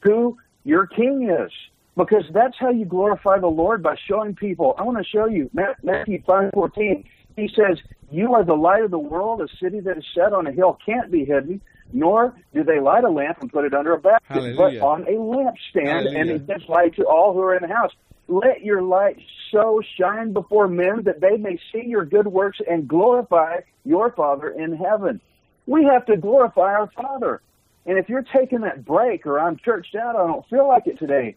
who 0.00 0.36
your 0.64 0.86
king 0.86 1.30
is. 1.30 1.50
Because 1.96 2.24
that's 2.32 2.58
how 2.58 2.70
you 2.70 2.84
glorify 2.84 3.38
the 3.38 3.46
Lord 3.46 3.82
by 3.82 3.96
showing 4.08 4.34
people. 4.34 4.74
I 4.76 4.82
want 4.82 4.98
to 4.98 5.04
show 5.04 5.26
you 5.26 5.48
Matthew 5.82 6.20
five 6.26 6.50
fourteen. 6.52 7.04
He 7.36 7.48
says, 7.48 7.78
"You 8.10 8.34
are 8.34 8.44
the 8.44 8.56
light 8.56 8.82
of 8.82 8.90
the 8.90 8.98
world. 8.98 9.40
A 9.40 9.48
city 9.56 9.78
that 9.80 9.96
is 9.96 10.04
set 10.12 10.32
on 10.32 10.46
a 10.46 10.52
hill 10.52 10.78
can't 10.84 11.10
be 11.10 11.24
hidden. 11.24 11.60
Nor 11.92 12.34
do 12.52 12.64
they 12.64 12.80
light 12.80 13.04
a 13.04 13.10
lamp 13.10 13.38
and 13.40 13.52
put 13.52 13.64
it 13.64 13.74
under 13.74 13.92
a 13.92 13.98
basket, 14.00 14.24
Hallelujah. 14.26 14.80
but 14.80 14.86
on 14.86 15.02
a 15.02 15.12
lampstand, 15.12 16.18
and 16.18 16.30
it 16.30 16.46
gives 16.48 16.68
light 16.68 16.96
to 16.96 17.04
all 17.04 17.32
who 17.32 17.40
are 17.40 17.54
in 17.54 17.62
the 17.62 17.72
house." 17.72 17.92
Let 18.26 18.62
your 18.62 18.82
light 18.82 19.18
so 19.50 19.82
shine 19.98 20.32
before 20.32 20.68
men 20.68 21.02
that 21.04 21.20
they 21.20 21.36
may 21.36 21.58
see 21.72 21.84
your 21.86 22.04
good 22.04 22.26
works 22.26 22.58
and 22.68 22.88
glorify 22.88 23.60
your 23.84 24.10
Father 24.12 24.48
in 24.48 24.76
heaven. 24.76 25.20
We 25.66 25.84
have 25.84 26.06
to 26.06 26.16
glorify 26.16 26.74
our 26.74 26.90
Father. 26.90 27.40
And 27.86 27.98
if 27.98 28.08
you're 28.08 28.22
taking 28.22 28.62
that 28.62 28.84
break 28.84 29.26
or 29.26 29.38
I'm 29.38 29.56
churched 29.58 29.94
out, 29.94 30.16
I 30.16 30.26
don't 30.26 30.46
feel 30.48 30.66
like 30.66 30.86
it 30.86 30.98
today, 30.98 31.36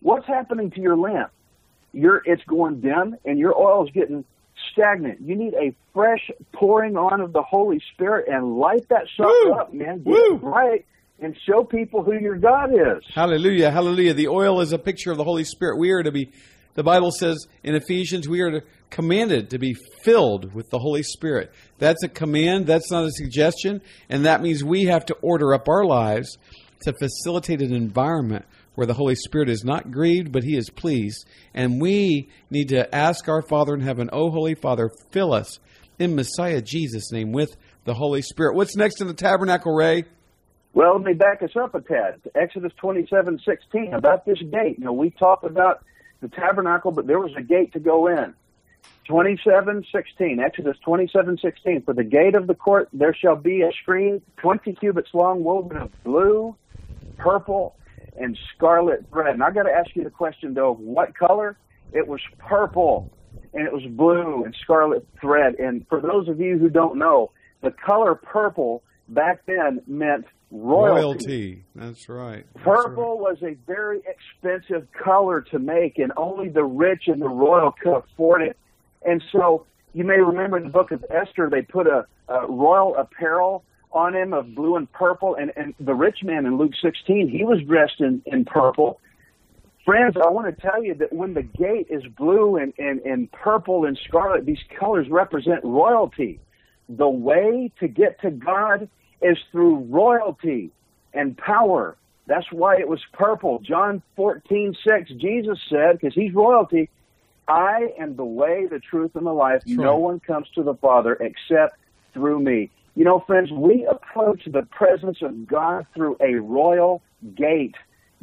what's 0.00 0.26
happening 0.26 0.70
to 0.72 0.80
your 0.80 0.96
lamp? 0.96 1.30
Your 1.92 2.22
it's 2.24 2.42
going 2.44 2.80
dim 2.80 3.16
and 3.24 3.38
your 3.38 3.56
oil 3.56 3.86
is 3.86 3.92
getting 3.92 4.24
stagnant. 4.72 5.20
You 5.20 5.36
need 5.36 5.54
a 5.54 5.74
fresh 5.92 6.30
pouring 6.52 6.96
on 6.96 7.20
of 7.20 7.32
the 7.32 7.42
Holy 7.42 7.80
Spirit 7.92 8.26
and 8.28 8.58
light 8.58 8.88
that 8.88 9.06
sucker 9.16 9.52
up, 9.52 9.72
man. 9.72 9.98
Get 9.98 10.06
Woo. 10.06 10.34
it 10.34 10.42
right 10.42 10.84
and 11.24 11.36
show 11.48 11.64
people 11.64 12.02
who 12.02 12.12
your 12.12 12.36
God 12.36 12.70
is. 12.72 13.02
Hallelujah, 13.14 13.70
hallelujah. 13.70 14.14
The 14.14 14.28
oil 14.28 14.60
is 14.60 14.72
a 14.72 14.78
picture 14.78 15.10
of 15.10 15.16
the 15.16 15.24
Holy 15.24 15.44
Spirit. 15.44 15.78
We 15.78 15.90
are 15.90 16.02
to 16.02 16.12
be 16.12 16.30
The 16.74 16.82
Bible 16.82 17.10
says 17.10 17.46
in 17.62 17.74
Ephesians 17.74 18.28
we 18.28 18.40
are 18.40 18.50
to, 18.50 18.62
commanded 18.90 19.50
to 19.50 19.58
be 19.58 19.74
filled 20.02 20.52
with 20.54 20.70
the 20.70 20.78
Holy 20.78 21.02
Spirit. 21.02 21.52
That's 21.78 22.02
a 22.02 22.08
command, 22.08 22.66
that's 22.66 22.90
not 22.90 23.04
a 23.04 23.10
suggestion, 23.10 23.80
and 24.08 24.26
that 24.26 24.42
means 24.42 24.62
we 24.62 24.84
have 24.84 25.06
to 25.06 25.14
order 25.22 25.54
up 25.54 25.68
our 25.68 25.84
lives 25.84 26.36
to 26.82 26.92
facilitate 26.92 27.62
an 27.62 27.72
environment 27.74 28.44
where 28.74 28.86
the 28.86 28.94
Holy 28.94 29.14
Spirit 29.14 29.48
is 29.48 29.64
not 29.64 29.90
grieved, 29.90 30.32
but 30.32 30.42
He 30.42 30.56
is 30.56 30.68
pleased. 30.68 31.26
And 31.54 31.80
we 31.80 32.28
need 32.50 32.68
to 32.70 32.92
ask 32.94 33.28
our 33.28 33.42
Father 33.42 33.74
in 33.74 33.80
heaven, 33.80 34.10
Oh, 34.12 34.30
Holy 34.30 34.54
Father, 34.54 34.90
fill 35.10 35.32
us 35.32 35.58
in 35.98 36.16
Messiah 36.16 36.60
Jesus' 36.60 37.12
name 37.12 37.32
with 37.32 37.56
the 37.84 37.94
Holy 37.94 38.20
Spirit. 38.20 38.56
What's 38.56 38.76
next 38.76 39.00
in 39.00 39.06
the 39.06 39.14
tabernacle, 39.14 39.72
Ray? 39.72 40.04
Well, 40.74 40.96
let 40.96 41.04
me 41.04 41.12
back 41.12 41.40
us 41.40 41.54
up 41.54 41.76
a 41.76 41.80
tad. 41.80 42.20
Exodus 42.34 42.72
twenty-seven 42.76 43.40
sixteen 43.46 43.94
about 43.94 44.26
this 44.26 44.40
gate. 44.40 44.78
You 44.78 44.86
know, 44.86 44.92
we 44.92 45.10
talk 45.10 45.44
about 45.44 45.84
the 46.20 46.28
tabernacle, 46.28 46.90
but 46.90 47.06
there 47.06 47.20
was 47.20 47.30
a 47.36 47.42
gate 47.42 47.72
to 47.74 47.78
go 47.78 48.08
in. 48.08 48.34
Twenty-seven 49.06 49.86
sixteen, 49.92 50.40
Exodus 50.40 50.76
twenty-seven 50.84 51.38
sixteen. 51.38 51.82
For 51.82 51.94
the 51.94 52.02
gate 52.02 52.34
of 52.34 52.48
the 52.48 52.56
court 52.56 52.88
there 52.92 53.14
shall 53.14 53.36
be 53.36 53.62
a 53.62 53.70
screen 53.70 54.20
twenty 54.36 54.72
cubits 54.74 55.10
long, 55.14 55.44
woven 55.44 55.76
of 55.76 56.02
blue, 56.02 56.56
purple, 57.18 57.76
and 58.20 58.36
scarlet 58.56 59.04
thread. 59.12 59.34
And 59.34 59.44
I 59.44 59.52
got 59.52 59.64
to 59.64 59.72
ask 59.72 59.94
you 59.94 60.02
the 60.02 60.10
question 60.10 60.54
though: 60.54 60.72
of 60.72 60.80
what 60.80 61.16
color? 61.16 61.56
It 61.92 62.08
was 62.08 62.20
purple, 62.38 63.12
and 63.52 63.64
it 63.64 63.72
was 63.72 63.84
blue 63.84 64.42
and 64.42 64.56
scarlet 64.60 65.06
thread. 65.20 65.54
And 65.60 65.86
for 65.88 66.00
those 66.00 66.26
of 66.26 66.40
you 66.40 66.58
who 66.58 66.68
don't 66.68 66.98
know, 66.98 67.30
the 67.62 67.70
color 67.70 68.16
purple 68.16 68.82
back 69.08 69.46
then 69.46 69.80
meant 69.86 70.24
royalty. 70.50 70.94
Royalty. 70.94 71.64
That's 71.74 72.08
right. 72.08 72.46
That's 72.54 72.64
Purple 72.64 73.18
right. 73.18 73.20
was 73.20 73.42
a 73.42 73.54
very 73.66 74.00
expensive 74.06 74.86
color 74.92 75.40
to 75.50 75.58
make, 75.58 75.98
and 75.98 76.12
only 76.16 76.48
the 76.48 76.64
rich 76.64 77.04
and 77.06 77.20
the 77.20 77.28
royal 77.28 77.72
could 77.72 77.96
afford 77.96 78.42
it. 78.42 78.56
And 79.06 79.22
so 79.32 79.66
you 79.92 80.04
may 80.04 80.18
remember 80.18 80.56
in 80.56 80.64
the 80.64 80.70
book 80.70 80.90
of 80.90 81.04
Esther, 81.10 81.48
they 81.50 81.62
put 81.62 81.86
a, 81.86 82.06
a 82.28 82.46
royal 82.46 82.96
apparel 82.96 83.64
on 83.92 84.14
him 84.14 84.32
of 84.32 84.54
blue 84.54 84.76
and 84.76 84.90
purple, 84.92 85.36
and, 85.36 85.52
and 85.56 85.74
the 85.78 85.94
rich 85.94 86.18
man 86.24 86.46
in 86.46 86.58
Luke 86.58 86.72
16, 86.82 87.28
he 87.28 87.44
was 87.44 87.60
dressed 87.62 88.00
in, 88.00 88.22
in 88.26 88.44
purple. 88.44 89.00
Friends, 89.84 90.16
I 90.16 90.30
want 90.30 90.54
to 90.54 90.60
tell 90.60 90.82
you 90.82 90.94
that 90.94 91.12
when 91.12 91.34
the 91.34 91.42
gate 91.42 91.86
is 91.90 92.02
blue 92.16 92.56
and, 92.56 92.72
and, 92.78 93.00
and 93.02 93.30
purple 93.30 93.84
and 93.84 93.98
scarlet, 94.08 94.46
these 94.46 94.58
colors 94.78 95.06
represent 95.08 95.62
royalty. 95.62 96.40
The 96.88 97.08
way 97.08 97.70
to 97.78 97.86
get 97.86 98.20
to 98.22 98.30
God 98.30 98.88
is 99.24 99.38
through 99.50 99.78
royalty 99.88 100.70
and 101.14 101.36
power. 101.36 101.96
That's 102.26 102.46
why 102.52 102.76
it 102.76 102.88
was 102.88 103.00
purple. 103.12 103.58
John 103.60 104.02
14, 104.16 104.76
6, 104.86 105.10
Jesus 105.20 105.58
said, 105.68 105.98
because 105.98 106.14
he's 106.14 106.34
royalty, 106.34 106.90
I 107.48 107.88
am 107.98 108.16
the 108.16 108.24
way, 108.24 108.66
the 108.66 108.78
truth, 108.78 109.12
and 109.14 109.26
the 109.26 109.32
life. 109.32 109.62
That's 109.66 109.76
no 109.76 109.92
right. 109.92 110.00
one 110.00 110.20
comes 110.20 110.48
to 110.54 110.62
the 110.62 110.74
Father 110.74 111.14
except 111.14 111.76
through 112.12 112.40
me. 112.40 112.70
You 112.94 113.04
know, 113.04 113.20
friends, 113.26 113.50
we 113.50 113.86
approach 113.90 114.42
the 114.46 114.62
presence 114.62 115.18
of 115.20 115.46
God 115.46 115.86
through 115.94 116.16
a 116.20 116.34
royal 116.34 117.02
gate. 117.34 117.74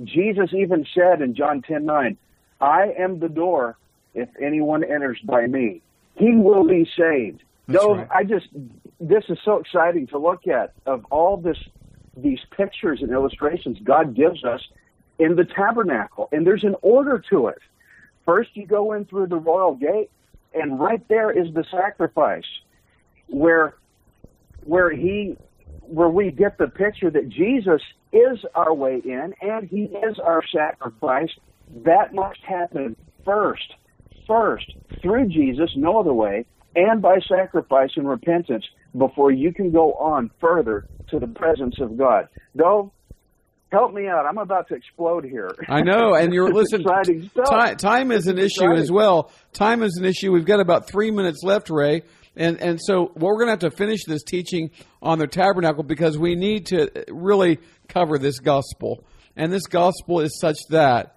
Jesus 0.03 0.51
even 0.53 0.85
said 0.95 1.21
in 1.21 1.35
John 1.35 1.61
10, 1.61 1.85
9, 1.85 2.17
I 2.61 2.93
am 2.97 3.19
the 3.19 3.29
door. 3.29 3.77
If 4.13 4.29
anyone 4.41 4.83
enters 4.83 5.19
by 5.23 5.47
me, 5.47 5.81
he 6.15 6.35
will 6.35 6.67
be 6.67 6.89
saved. 6.97 7.43
That's 7.67 7.83
Dove 7.83 7.97
right. 7.97 8.07
I 8.13 8.23
just, 8.23 8.47
this 8.99 9.23
is 9.29 9.37
so 9.43 9.57
exciting 9.57 10.07
to 10.07 10.17
look 10.17 10.47
at 10.47 10.73
of 10.85 11.05
all 11.09 11.37
this, 11.37 11.57
these 12.17 12.39
pictures 12.55 13.01
and 13.01 13.11
illustrations 13.11 13.77
God 13.83 14.15
gives 14.15 14.43
us 14.43 14.61
in 15.19 15.35
the 15.35 15.45
tabernacle, 15.45 16.29
and 16.31 16.45
there's 16.45 16.63
an 16.63 16.75
order 16.81 17.23
to 17.29 17.47
it. 17.47 17.59
First, 18.25 18.51
you 18.55 18.65
go 18.65 18.93
in 18.93 19.05
through 19.05 19.27
the 19.27 19.37
royal 19.37 19.75
gate, 19.75 20.09
and 20.53 20.79
right 20.79 21.05
there 21.07 21.31
is 21.31 21.53
the 21.53 21.63
sacrifice, 21.69 22.45
where, 23.27 23.75
where 24.63 24.91
he, 24.91 25.37
where 25.81 26.09
we 26.09 26.31
get 26.31 26.57
the 26.57 26.67
picture 26.67 27.09
that 27.09 27.29
Jesus 27.29 27.81
is 28.11 28.39
our 28.55 28.73
way 28.73 29.01
in, 29.03 29.33
and 29.41 29.67
He 29.69 29.83
is 29.83 30.19
our 30.19 30.43
sacrifice. 30.53 31.29
That 31.85 32.13
must 32.13 32.39
happen 32.41 32.95
first, 33.23 33.73
first 34.27 34.73
through 35.01 35.29
Jesus, 35.29 35.71
no 35.75 35.99
other 35.99 36.13
way, 36.13 36.45
and 36.75 37.01
by 37.01 37.19
sacrifice 37.27 37.91
and 37.95 38.07
repentance 38.07 38.65
before 38.97 39.31
you 39.31 39.53
can 39.53 39.71
go 39.71 39.93
on 39.93 40.31
further 40.39 40.87
to 41.09 41.19
the 41.19 41.27
presence 41.27 41.75
of 41.79 41.97
God. 41.97 42.27
Dove, 42.55 42.91
help 43.71 43.93
me 43.93 44.07
out. 44.07 44.25
I'm 44.25 44.37
about 44.37 44.67
to 44.69 44.75
explode 44.75 45.23
here. 45.25 45.51
I 45.67 45.81
know, 45.81 46.13
and 46.13 46.33
you're 46.33 46.51
This 46.53 46.73
is 46.73 46.81
listen. 46.85 47.29
Time, 47.45 47.77
time 47.77 48.11
is 48.11 48.27
an 48.27 48.37
is 48.37 48.45
issue 48.45 48.65
exciting. 48.65 48.83
as 48.83 48.91
well. 48.91 49.31
Time 49.53 49.83
is 49.83 49.97
an 49.97 50.05
issue. 50.05 50.31
We've 50.31 50.45
got 50.45 50.59
about 50.59 50.87
three 50.87 51.11
minutes 51.11 51.41
left, 51.43 51.69
Ray, 51.69 52.03
and 52.35 52.61
and 52.61 52.79
so 52.81 53.11
we're 53.15 53.35
going 53.35 53.47
to 53.47 53.51
have 53.51 53.59
to 53.59 53.71
finish 53.71 54.05
this 54.05 54.23
teaching 54.23 54.71
on 55.01 55.19
the 55.19 55.27
tabernacle 55.27 55.83
because 55.83 56.17
we 56.17 56.35
need 56.35 56.67
to 56.67 57.05
really 57.09 57.59
cover 57.87 58.17
this 58.17 58.39
gospel, 58.39 59.03
and 59.35 59.51
this 59.51 59.67
gospel 59.67 60.21
is 60.21 60.39
such 60.39 60.57
that 60.69 61.15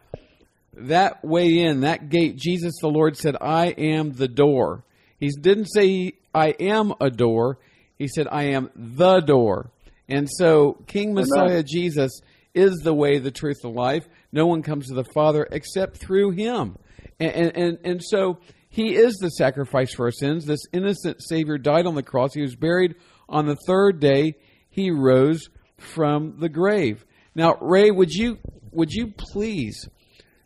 that 0.76 1.24
way 1.24 1.60
in 1.60 1.80
that 1.80 2.08
gate, 2.08 2.36
Jesus 2.36 2.74
the 2.80 2.88
Lord 2.88 3.16
said, 3.16 3.36
"I 3.40 3.66
am 3.66 4.12
the 4.12 4.28
door." 4.28 4.84
He 5.24 5.30
didn't 5.40 5.66
say, 5.66 6.12
"I 6.34 6.48
am 6.60 6.92
a 7.00 7.10
door." 7.10 7.58
He 7.96 8.08
said, 8.08 8.28
"I 8.30 8.44
am 8.44 8.70
the 8.76 9.20
door." 9.20 9.70
And 10.08 10.28
so, 10.30 10.76
King 10.86 11.14
Messiah 11.14 11.62
Jesus 11.62 12.20
is 12.52 12.76
the 12.82 12.92
way, 12.92 13.18
the 13.18 13.30
truth, 13.30 13.56
the 13.62 13.70
life. 13.70 14.06
No 14.32 14.46
one 14.46 14.62
comes 14.62 14.88
to 14.88 14.94
the 14.94 15.06
Father 15.14 15.48
except 15.50 15.96
through 15.96 16.32
Him. 16.32 16.76
And 17.18 17.32
and 17.32 17.56
and, 17.56 17.78
and 17.84 18.02
so 18.04 18.38
He 18.68 18.94
is 18.94 19.14
the 19.14 19.30
sacrifice 19.30 19.94
for 19.94 20.06
our 20.06 20.12
sins. 20.12 20.44
This 20.44 20.66
innocent 20.72 21.22
Savior 21.22 21.56
died 21.56 21.86
on 21.86 21.94
the 21.94 22.02
cross. 22.02 22.34
He 22.34 22.42
was 22.42 22.56
buried 22.56 22.96
on 23.28 23.46
the 23.46 23.56
third 23.66 24.00
day. 24.00 24.34
He 24.68 24.90
rose 24.90 25.48
from 25.78 26.36
the 26.38 26.48
grave. 26.48 27.06
Now, 27.34 27.56
Ray, 27.60 27.90
would 27.90 28.12
you 28.12 28.38
would 28.72 28.92
you 28.92 29.12
please 29.16 29.88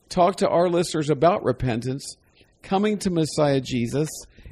talk 0.09 0.37
to 0.37 0.49
our 0.49 0.69
listeners 0.69 1.11
about 1.11 1.43
repentance, 1.45 2.17
coming 2.63 2.99
to 2.99 3.11
Messiah 3.11 3.61
Jesus, 3.61 4.09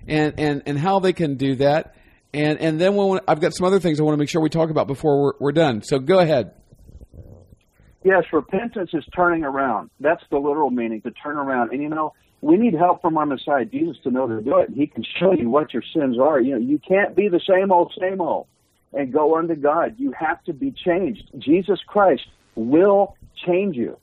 and, 0.08 0.38
and, 0.38 0.62
and 0.66 0.78
how 0.78 0.98
they 0.98 1.12
can 1.12 1.36
do 1.36 1.56
that. 1.56 1.94
And, 2.32 2.58
and 2.60 2.80
then 2.80 2.96
we'll, 2.96 3.20
I've 3.26 3.40
got 3.40 3.54
some 3.54 3.66
other 3.66 3.80
things 3.80 3.98
I 3.98 4.02
want 4.02 4.14
to 4.14 4.18
make 4.18 4.28
sure 4.28 4.40
we 4.40 4.50
talk 4.50 4.70
about 4.70 4.86
before 4.86 5.22
we're, 5.22 5.32
we're 5.38 5.52
done. 5.52 5.82
So 5.82 5.98
go 5.98 6.18
ahead. 6.18 6.52
Yes, 8.04 8.24
repentance 8.32 8.90
is 8.92 9.04
turning 9.14 9.42
around. 9.42 9.90
That's 9.98 10.22
the 10.30 10.38
literal 10.38 10.70
meaning, 10.70 11.02
to 11.02 11.10
turn 11.10 11.36
around. 11.36 11.72
And 11.72 11.82
you 11.82 11.88
know, 11.88 12.12
we 12.40 12.56
need 12.56 12.74
help 12.74 13.02
from 13.02 13.16
our 13.16 13.26
Messiah 13.26 13.64
Jesus 13.64 13.96
to 14.04 14.10
know 14.10 14.28
to 14.28 14.40
do 14.40 14.58
it. 14.58 14.70
He 14.74 14.86
can 14.86 15.04
show 15.18 15.32
you 15.32 15.50
what 15.50 15.72
your 15.72 15.82
sins 15.94 16.16
are. 16.20 16.40
You 16.40 16.52
know, 16.52 16.60
you 16.60 16.78
can't 16.78 17.16
be 17.16 17.28
the 17.28 17.40
same 17.48 17.72
old, 17.72 17.92
same 17.98 18.20
old 18.20 18.46
and 18.92 19.12
go 19.12 19.36
unto 19.36 19.54
God. 19.54 19.94
You 19.98 20.12
have 20.18 20.42
to 20.44 20.52
be 20.52 20.72
changed. 20.72 21.22
Jesus 21.38 21.80
Christ 21.86 22.22
will 22.54 23.16
change 23.46 23.76
you. 23.76 23.98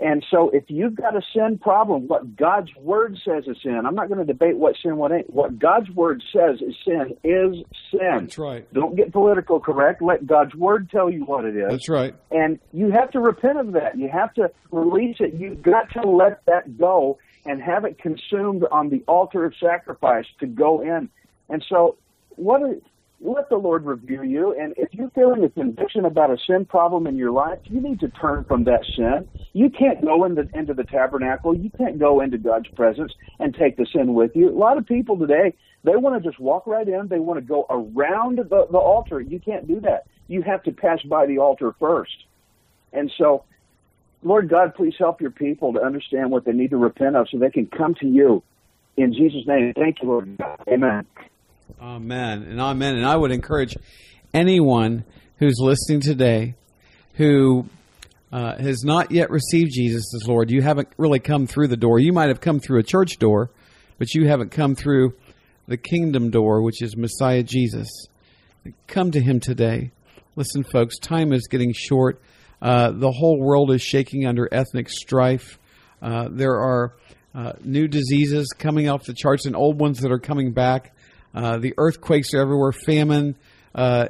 And 0.00 0.24
so 0.30 0.48
if 0.50 0.64
you've 0.68 0.94
got 0.94 1.14
a 1.14 1.20
sin 1.34 1.58
problem, 1.58 2.08
what 2.08 2.34
God's 2.34 2.74
word 2.76 3.18
says 3.22 3.44
is 3.46 3.58
sin. 3.62 3.82
I'm 3.86 3.94
not 3.94 4.08
going 4.08 4.18
to 4.18 4.24
debate 4.24 4.56
what 4.56 4.74
sin 4.82 4.96
what 4.96 5.12
ain't. 5.12 5.28
What 5.28 5.58
God's 5.58 5.90
word 5.90 6.22
says 6.32 6.60
is 6.66 6.74
sin 6.86 7.16
is 7.22 7.56
sin. 7.90 8.20
That's 8.22 8.38
right. 8.38 8.72
Don't 8.72 8.96
get 8.96 9.12
political 9.12 9.60
correct. 9.60 10.00
Let 10.00 10.26
God's 10.26 10.54
word 10.54 10.88
tell 10.90 11.10
you 11.10 11.24
what 11.24 11.44
it 11.44 11.54
is 11.54 11.68
That's 11.68 11.88
right. 11.90 12.14
and 12.30 12.58
you 12.72 12.90
have 12.92 13.10
to 13.10 13.20
repent 13.20 13.58
of 13.58 13.72
that. 13.72 13.98
You 13.98 14.08
have 14.08 14.32
to 14.34 14.50
release 14.72 15.16
it. 15.20 15.34
You've 15.34 15.60
got 15.62 15.90
to 15.92 16.08
let 16.08 16.44
that 16.46 16.78
go 16.78 17.18
and 17.44 17.62
have 17.62 17.84
it 17.84 17.98
consumed 17.98 18.64
on 18.72 18.88
the 18.88 19.02
altar 19.06 19.44
of 19.44 19.52
sacrifice 19.62 20.26
to 20.40 20.46
go 20.46 20.80
in. 20.80 21.10
And 21.48 21.64
so, 21.68 21.96
what? 22.36 22.62
Is, 22.62 22.82
let 23.20 23.48
the 23.48 23.56
Lord 23.56 23.84
review 23.84 24.22
you. 24.22 24.54
And 24.58 24.72
if 24.76 24.88
you're 24.92 25.10
feeling 25.10 25.44
a 25.44 25.50
conviction 25.50 26.04
about 26.04 26.30
a 26.30 26.36
sin 26.46 26.64
problem 26.64 27.06
in 27.06 27.16
your 27.16 27.30
life, 27.30 27.58
you 27.66 27.80
need 27.80 28.00
to 28.00 28.08
turn 28.08 28.44
from 28.48 28.64
that 28.64 28.84
sin. 28.96 29.28
You 29.52 29.68
can't 29.68 30.02
go 30.02 30.24
into, 30.24 30.46
into 30.54 30.74
the 30.74 30.84
tabernacle. 30.84 31.54
You 31.54 31.70
can't 31.76 31.98
go 31.98 32.20
into 32.20 32.38
God's 32.38 32.68
presence 32.76 33.12
and 33.38 33.54
take 33.54 33.76
the 33.76 33.86
sin 33.94 34.14
with 34.14 34.30
you. 34.34 34.48
A 34.48 34.56
lot 34.56 34.78
of 34.78 34.86
people 34.86 35.18
today, 35.18 35.54
they 35.84 35.96
want 35.96 36.22
to 36.22 36.28
just 36.28 36.40
walk 36.40 36.66
right 36.66 36.88
in. 36.88 37.08
They 37.08 37.18
want 37.18 37.38
to 37.38 37.44
go 37.44 37.66
around 37.68 38.38
the, 38.38 38.66
the 38.70 38.78
altar. 38.78 39.20
You 39.20 39.40
can't 39.40 39.68
do 39.68 39.80
that. 39.80 40.04
You 40.28 40.42
have 40.42 40.62
to 40.62 40.72
pass 40.72 41.00
by 41.02 41.26
the 41.26 41.38
altar 41.38 41.74
first. 41.78 42.12
And 42.92 43.10
so, 43.18 43.44
Lord 44.22 44.48
God, 44.48 44.74
please 44.74 44.94
help 44.98 45.20
your 45.20 45.30
people 45.30 45.72
to 45.74 45.82
understand 45.82 46.30
what 46.30 46.44
they 46.44 46.52
need 46.52 46.70
to 46.70 46.76
repent 46.76 47.16
of 47.16 47.28
so 47.30 47.38
they 47.38 47.50
can 47.50 47.66
come 47.66 47.94
to 48.00 48.06
you. 48.06 48.42
In 48.96 49.12
Jesus' 49.12 49.46
name, 49.46 49.72
thank 49.74 49.96
you, 50.02 50.08
Lord 50.08 50.36
God. 50.38 50.58
Amen. 50.68 51.06
Amen 51.80 52.42
and 52.44 52.60
amen. 52.60 52.96
And 52.96 53.06
I 53.06 53.16
would 53.16 53.30
encourage 53.30 53.76
anyone 54.32 55.04
who's 55.38 55.58
listening 55.60 56.00
today 56.00 56.54
who 57.14 57.66
uh, 58.32 58.56
has 58.56 58.82
not 58.84 59.10
yet 59.10 59.30
received 59.30 59.72
Jesus 59.72 60.14
as 60.14 60.26
Lord, 60.26 60.50
you 60.50 60.62
haven't 60.62 60.88
really 60.96 61.18
come 61.18 61.46
through 61.46 61.68
the 61.68 61.76
door. 61.76 61.98
You 61.98 62.12
might 62.12 62.28
have 62.28 62.40
come 62.40 62.60
through 62.60 62.78
a 62.78 62.82
church 62.82 63.18
door, 63.18 63.50
but 63.98 64.14
you 64.14 64.28
haven't 64.28 64.50
come 64.50 64.74
through 64.74 65.14
the 65.66 65.76
kingdom 65.76 66.30
door, 66.30 66.62
which 66.62 66.82
is 66.82 66.96
Messiah 66.96 67.42
Jesus. 67.42 67.88
Come 68.86 69.10
to 69.10 69.20
him 69.20 69.40
today. 69.40 69.90
Listen, 70.36 70.62
folks, 70.64 70.98
time 70.98 71.32
is 71.32 71.48
getting 71.48 71.72
short. 71.72 72.20
Uh, 72.62 72.92
the 72.92 73.10
whole 73.10 73.38
world 73.38 73.72
is 73.72 73.82
shaking 73.82 74.26
under 74.26 74.48
ethnic 74.52 74.88
strife. 74.88 75.58
Uh, 76.00 76.28
there 76.30 76.58
are 76.60 76.94
uh, 77.34 77.52
new 77.62 77.88
diseases 77.88 78.48
coming 78.58 78.88
off 78.88 79.04
the 79.04 79.14
charts 79.14 79.46
and 79.46 79.56
old 79.56 79.80
ones 79.80 80.00
that 80.00 80.12
are 80.12 80.18
coming 80.18 80.52
back. 80.52 80.94
Uh, 81.34 81.58
the 81.58 81.74
earthquakes 81.76 82.34
are 82.34 82.40
everywhere, 82.40 82.72
famine. 82.72 83.36
Uh, 83.74 84.06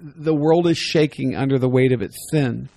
the 0.00 0.34
world 0.34 0.66
is 0.66 0.78
shaking 0.78 1.34
under 1.36 1.58
the 1.58 1.68
weight 1.68 1.92
of 1.92 2.02
its 2.02 2.16
sin 2.30 2.68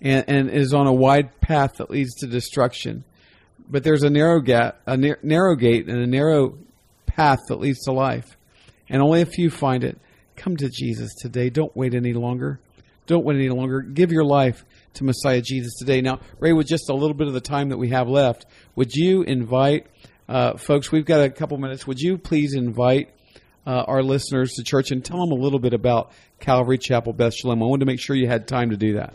and, 0.00 0.24
and 0.28 0.50
is 0.50 0.74
on 0.74 0.86
a 0.86 0.92
wide 0.92 1.40
path 1.40 1.74
that 1.78 1.90
leads 1.90 2.14
to 2.16 2.26
destruction. 2.26 3.04
But 3.68 3.84
there's 3.84 4.02
a 4.02 4.10
narrow 4.10 4.40
gate, 4.40 4.72
a 4.86 4.96
narrow 4.96 5.54
gate, 5.54 5.88
and 5.88 5.98
a 5.98 6.06
narrow 6.06 6.58
path 7.06 7.40
that 7.48 7.56
leads 7.56 7.80
to 7.84 7.92
life, 7.92 8.36
and 8.88 9.02
only 9.02 9.20
a 9.20 9.26
few 9.26 9.50
find 9.50 9.84
it. 9.84 9.98
Come 10.36 10.56
to 10.56 10.70
Jesus 10.70 11.14
today. 11.16 11.50
Don't 11.50 11.76
wait 11.76 11.94
any 11.94 12.12
longer. 12.12 12.60
Don't 13.06 13.24
wait 13.24 13.36
any 13.36 13.48
longer. 13.48 13.80
Give 13.80 14.12
your 14.12 14.24
life 14.24 14.64
to 14.94 15.04
Messiah 15.04 15.42
Jesus 15.42 15.74
today. 15.78 16.00
Now, 16.00 16.20
Ray, 16.38 16.52
with 16.52 16.66
just 16.66 16.88
a 16.88 16.94
little 16.94 17.14
bit 17.14 17.26
of 17.26 17.34
the 17.34 17.40
time 17.40 17.70
that 17.70 17.78
we 17.78 17.90
have 17.90 18.08
left, 18.08 18.46
would 18.76 18.94
you 18.94 19.22
invite 19.22 19.86
uh, 20.28 20.56
folks? 20.56 20.92
We've 20.92 21.04
got 21.04 21.22
a 21.22 21.30
couple 21.30 21.58
minutes. 21.58 21.86
Would 21.86 22.00
you 22.00 22.18
please 22.18 22.54
invite 22.54 23.10
uh, 23.66 23.84
our 23.86 24.02
listeners 24.02 24.54
to 24.54 24.64
church 24.64 24.90
and 24.90 25.04
tell 25.04 25.18
them 25.18 25.32
a 25.32 25.42
little 25.42 25.58
bit 25.58 25.74
about 25.74 26.12
Calvary 26.40 26.78
Chapel 26.78 27.12
Beth 27.12 27.34
Shalom? 27.34 27.62
I 27.62 27.66
wanted 27.66 27.80
to 27.80 27.86
make 27.86 28.00
sure 28.00 28.16
you 28.16 28.28
had 28.28 28.48
time 28.48 28.70
to 28.70 28.76
do 28.76 28.94
that. 28.94 29.14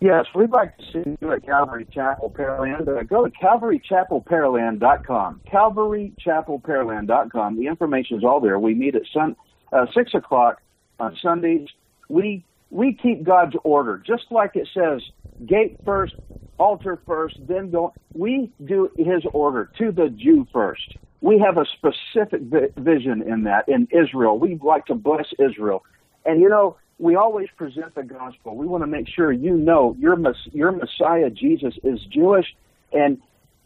Yes, 0.00 0.26
we'd 0.32 0.50
like 0.50 0.78
to 0.78 0.84
see 0.92 1.16
you 1.20 1.32
at 1.32 1.44
Calvary 1.44 1.84
Chapel 1.92 2.32
Pearland. 2.36 2.86
Uh, 2.86 3.02
go 3.02 3.24
to 3.24 3.32
calvarychapelpearland.com. 3.32 5.40
Calvarychapelpearland.com. 5.52 7.56
The 7.56 7.66
information 7.66 8.18
is 8.18 8.24
all 8.24 8.38
there. 8.40 8.60
We 8.60 8.74
meet 8.74 8.94
at 8.94 9.02
sun, 9.12 9.34
uh, 9.72 9.86
6 9.92 10.14
o'clock 10.14 10.62
on 11.00 11.16
Sundays. 11.20 11.66
We, 12.08 12.44
we 12.70 12.94
keep 12.94 13.24
God's 13.24 13.56
order, 13.64 13.98
just 13.98 14.26
like 14.30 14.54
it 14.54 14.68
says, 14.72 15.02
gate 15.44 15.80
first, 15.84 16.14
altar 16.58 17.00
first, 17.06 17.36
then 17.46 17.70
go. 17.70 17.94
We 18.14 18.52
do 18.64 18.90
His 18.96 19.24
order 19.32 19.70
to 19.78 19.92
the 19.92 20.08
Jew 20.08 20.46
first. 20.52 20.96
We 21.20 21.38
have 21.44 21.56
a 21.56 21.64
specific 21.66 22.42
vi- 22.42 22.72
vision 22.76 23.22
in 23.22 23.44
that 23.44 23.68
in 23.68 23.88
Israel. 23.90 24.38
We 24.38 24.58
like 24.62 24.86
to 24.86 24.94
bless 24.94 25.26
Israel. 25.38 25.84
And 26.24 26.40
you 26.40 26.48
know, 26.48 26.76
we 26.98 27.16
always 27.16 27.48
present 27.56 27.94
the 27.94 28.02
gospel. 28.02 28.56
We 28.56 28.66
want 28.66 28.82
to 28.82 28.86
make 28.86 29.08
sure 29.08 29.32
you 29.32 29.56
know 29.56 29.96
your 29.98 30.16
your 30.52 30.72
Messiah 30.72 31.30
Jesus 31.30 31.74
is 31.84 32.00
Jewish, 32.10 32.46
and 32.92 33.18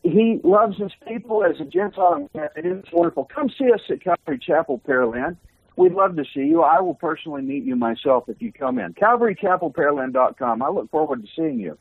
he 0.03 0.41
loves 0.43 0.77
his 0.79 0.93
people 1.07 1.45
as 1.45 1.61
a 1.61 1.65
Gentile. 1.65 2.29
And 2.35 2.51
it's 2.57 2.93
wonderful. 2.93 3.29
Come 3.35 3.49
see 3.59 3.73
us 3.73 3.81
at 3.91 4.03
Calvary 4.03 4.39
Chapel, 4.45 4.81
Pearland. 4.87 5.37
We'd 5.77 5.93
love 5.93 6.17
to 6.17 6.25
see 6.35 6.41
you. 6.41 6.63
I 6.63 6.81
will 6.81 6.95
personally 6.95 7.43
meet 7.43 7.65
you 7.65 7.77
myself 7.77 8.25
if 8.29 8.43
you 8.43 8.53
come 8.53 8.79
in. 8.79 8.93
CalvaryChapelPearland.com. 8.95 10.63
I 10.63 10.69
look 10.69 10.91
forward 10.91 11.23
to 11.23 11.29
seeing 11.35 11.59
you. 11.59 11.79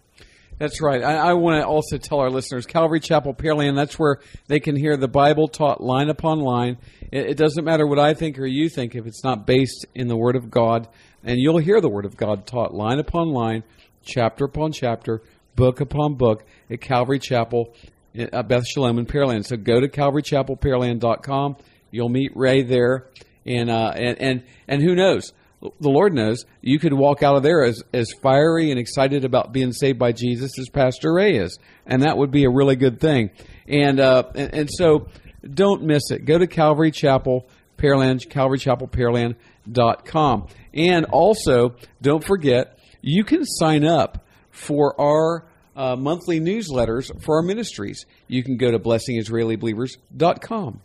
That's 0.61 0.79
right. 0.79 1.03
I, 1.03 1.15
I, 1.15 1.33
want 1.33 1.59
to 1.59 1.65
also 1.65 1.97
tell 1.97 2.19
our 2.19 2.29
listeners, 2.29 2.67
Calvary 2.67 2.99
Chapel 2.99 3.33
Pearland, 3.33 3.75
that's 3.75 3.97
where 3.97 4.19
they 4.45 4.59
can 4.59 4.75
hear 4.75 4.95
the 4.95 5.07
Bible 5.07 5.47
taught 5.47 5.81
line 5.81 6.07
upon 6.07 6.39
line. 6.39 6.77
It, 7.11 7.31
it, 7.31 7.37
doesn't 7.37 7.65
matter 7.65 7.87
what 7.87 7.97
I 7.97 8.13
think 8.13 8.37
or 8.37 8.45
you 8.45 8.69
think 8.69 8.93
if 8.93 9.07
it's 9.07 9.23
not 9.23 9.47
based 9.47 9.87
in 9.95 10.07
the 10.07 10.15
Word 10.15 10.35
of 10.35 10.51
God. 10.51 10.87
And 11.23 11.39
you'll 11.39 11.57
hear 11.57 11.81
the 11.81 11.89
Word 11.89 12.05
of 12.05 12.15
God 12.15 12.45
taught 12.45 12.75
line 12.75 12.99
upon 12.99 13.29
line, 13.29 13.63
chapter 14.03 14.45
upon 14.45 14.71
chapter, 14.71 15.23
book 15.55 15.81
upon 15.81 16.13
book 16.13 16.45
at 16.69 16.79
Calvary 16.79 17.17
Chapel, 17.17 17.73
at 18.15 18.31
uh, 18.31 18.43
Beth 18.43 18.67
Shalom 18.67 18.99
in 18.99 19.07
Pearland. 19.07 19.47
So 19.47 19.57
go 19.57 19.79
to 19.79 19.87
calvarychapelpearland.com. 19.87 21.55
You'll 21.89 22.09
meet 22.09 22.33
Ray 22.35 22.61
there. 22.61 23.07
And, 23.47 23.71
uh, 23.71 23.93
and, 23.95 24.21
and, 24.21 24.43
and 24.67 24.83
who 24.83 24.93
knows? 24.93 25.33
The 25.61 25.89
Lord 25.89 26.13
knows, 26.13 26.45
you 26.61 26.79
could 26.79 26.93
walk 26.93 27.23
out 27.23 27.35
of 27.35 27.43
there 27.43 27.63
as, 27.63 27.83
as 27.93 28.07
fiery 28.21 28.71
and 28.71 28.79
excited 28.79 29.25
about 29.25 29.51
being 29.51 29.73
saved 29.73 29.99
by 29.99 30.11
Jesus 30.11 30.51
as 30.59 30.69
Pastor 30.69 31.13
Ray 31.13 31.37
is. 31.37 31.59
And 31.85 32.01
that 32.03 32.17
would 32.17 32.31
be 32.31 32.45
a 32.45 32.49
really 32.49 32.75
good 32.75 32.99
thing. 32.99 33.29
And, 33.67 33.99
uh, 33.99 34.23
and, 34.33 34.51
and, 34.53 34.67
so 34.71 35.07
don't 35.47 35.83
miss 35.83 36.09
it. 36.09 36.25
Go 36.25 36.39
to 36.39 36.47
Calvary 36.47 36.89
Chapel, 36.91 37.47
Pearland, 37.77 38.27
calvarychapelpearland.com. 38.27 40.47
And 40.73 41.05
also, 41.05 41.75
don't 42.01 42.23
forget, 42.23 42.79
you 43.01 43.23
can 43.23 43.45
sign 43.45 43.85
up 43.85 44.25
for 44.49 44.99
our 44.99 45.45
uh, 45.75 45.95
monthly 45.95 46.39
newsletters 46.39 47.11
for 47.23 47.35
our 47.37 47.43
ministries. 47.43 48.07
You 48.27 48.43
can 48.43 48.57
go 48.57 48.71
to 48.71 48.79
blessingisraelibelievers.com. 48.79 50.81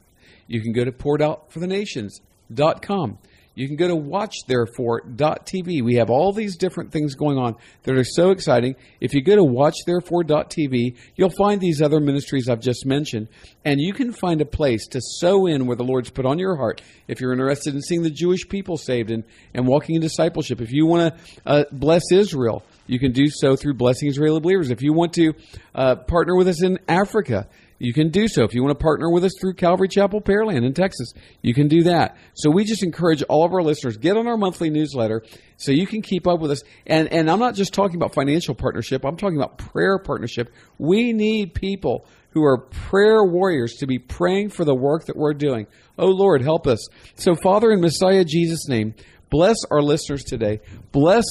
You 0.49 0.61
can 0.61 0.73
go 0.73 0.85
to 0.85 0.93
pouredoutforthenations.com. 0.93 3.19
You 3.57 3.67
can 3.69 3.77
go 3.77 3.89
to 3.89 3.97
watchtherefore.tv. 3.97 5.83
We 5.83 5.95
have 5.95 6.11
all 6.11 6.35
these 6.35 6.59
different 6.59 6.93
things 6.93 7.15
going 7.15 7.39
on 7.39 7.57
that 7.85 7.97
are 7.97 8.05
so 8.05 8.31
exciting. 8.31 8.77
If 9.01 9.15
you 9.15 9.23
go 9.23 9.35
to 9.35 9.43
watchtherefore.tv, 9.43 10.95
you'll 11.15 11.31
find 11.31 11.59
these 11.59 11.81
other 11.81 11.99
ministries 11.99 12.51
I've 12.51 12.61
just 12.61 12.85
mentioned, 12.85 13.29
and 13.65 13.81
you 13.81 13.95
can 13.95 14.13
find 14.13 14.43
a 14.43 14.45
place 14.45 14.87
to 14.89 15.01
sow 15.01 15.47
in 15.47 15.67
where 15.67 15.75
the 15.75 15.85
Lord's 15.85 16.11
put 16.11 16.27
on 16.27 16.39
your 16.39 16.57
heart. 16.57 16.83
If 17.09 17.19
you're 17.23 17.33
interested 17.33 17.75
in 17.75 17.81
seeing 17.81 18.03
the 18.03 18.11
Jewish 18.11 18.47
people 18.47 18.77
saved 18.77 19.11
and, 19.11 19.25
and 19.55 19.67
walking 19.67 19.95
in 19.95 20.03
discipleship, 20.03 20.61
if 20.61 20.71
you 20.71 20.87
want 20.87 21.17
to 21.17 21.21
uh, 21.47 21.65
bless 21.73 22.13
Israel, 22.13 22.63
you 22.87 22.99
can 22.99 23.13
do 23.13 23.31
so 23.31 23.57
through 23.57 23.75
Blessing 23.75 24.11
Israeli 24.11 24.39
Believers. 24.39 24.71
If 24.71 24.83
you 24.83 24.93
want 24.93 25.15
to 25.15 25.33
uh, 25.75 25.97
partner 25.97 26.37
with 26.37 26.49
us 26.49 26.63
in 26.63 26.79
Africa, 26.89 27.49
you 27.79 27.93
can 27.93 28.11
do 28.11 28.29
so. 28.29 28.45
If 28.45 28.55
you 28.55 28.63
want 28.63 28.79
to 28.79 28.83
partner 28.83 29.11
with 29.11 29.25
us 29.25 29.33
through 29.41 29.55
Calvary 29.55 29.89
Chapel 29.89 30.21
Pearland 30.21 30.65
in 30.65 30.73
Texas, 30.73 31.13
you 31.43 31.55
can 31.55 31.69
do 31.69 31.85
that. 31.85 32.17
So 32.35 32.51
we 32.51 32.65
just 32.65 32.83
encourage 32.83 33.23
all 33.25 33.45
of 33.45 33.53
our 33.53 33.63
listeners, 33.63 33.97
get 33.97 34.17
on 34.17 34.27
our 34.27 34.37
monthly 34.37 34.71
newsletter 34.71 35.23
so 35.57 35.73
you 35.73 35.87
can 35.87 36.03
keep 36.03 36.27
up 36.27 36.41
with 36.41 36.51
us. 36.51 36.63
And, 36.87 37.13
and 37.13 37.31
I'm 37.31 37.39
not 37.39 37.55
just 37.55 37.75
talking 37.75 37.97
about 37.97 38.15
financial 38.15 38.55
partnership, 38.55 39.05
I'm 39.05 39.17
talking 39.17 39.37
about 39.37 39.59
prayer 39.59 39.99
partnership. 39.99 40.53
We 40.79 41.13
need 41.13 41.55
people 41.55 42.07
who 42.31 42.45
are 42.45 42.59
prayer 42.59 43.25
warriors 43.25 43.77
to 43.81 43.87
be 43.87 43.99
praying 43.99 44.51
for 44.51 44.65
the 44.65 44.75
work 44.75 45.07
that 45.07 45.17
we're 45.17 45.35
doing. 45.35 45.67
Oh 45.99 46.09
Lord, 46.09 46.43
help 46.43 46.67
us. 46.67 46.87
So 47.15 47.35
Father, 47.35 47.71
in 47.73 47.81
Messiah 47.81 48.25
Jesus' 48.25 48.69
name, 48.69 48.95
bless 49.31 49.57
our 49.71 49.81
listeners 49.83 50.23
today. 50.23 50.61
Bless 50.93 51.25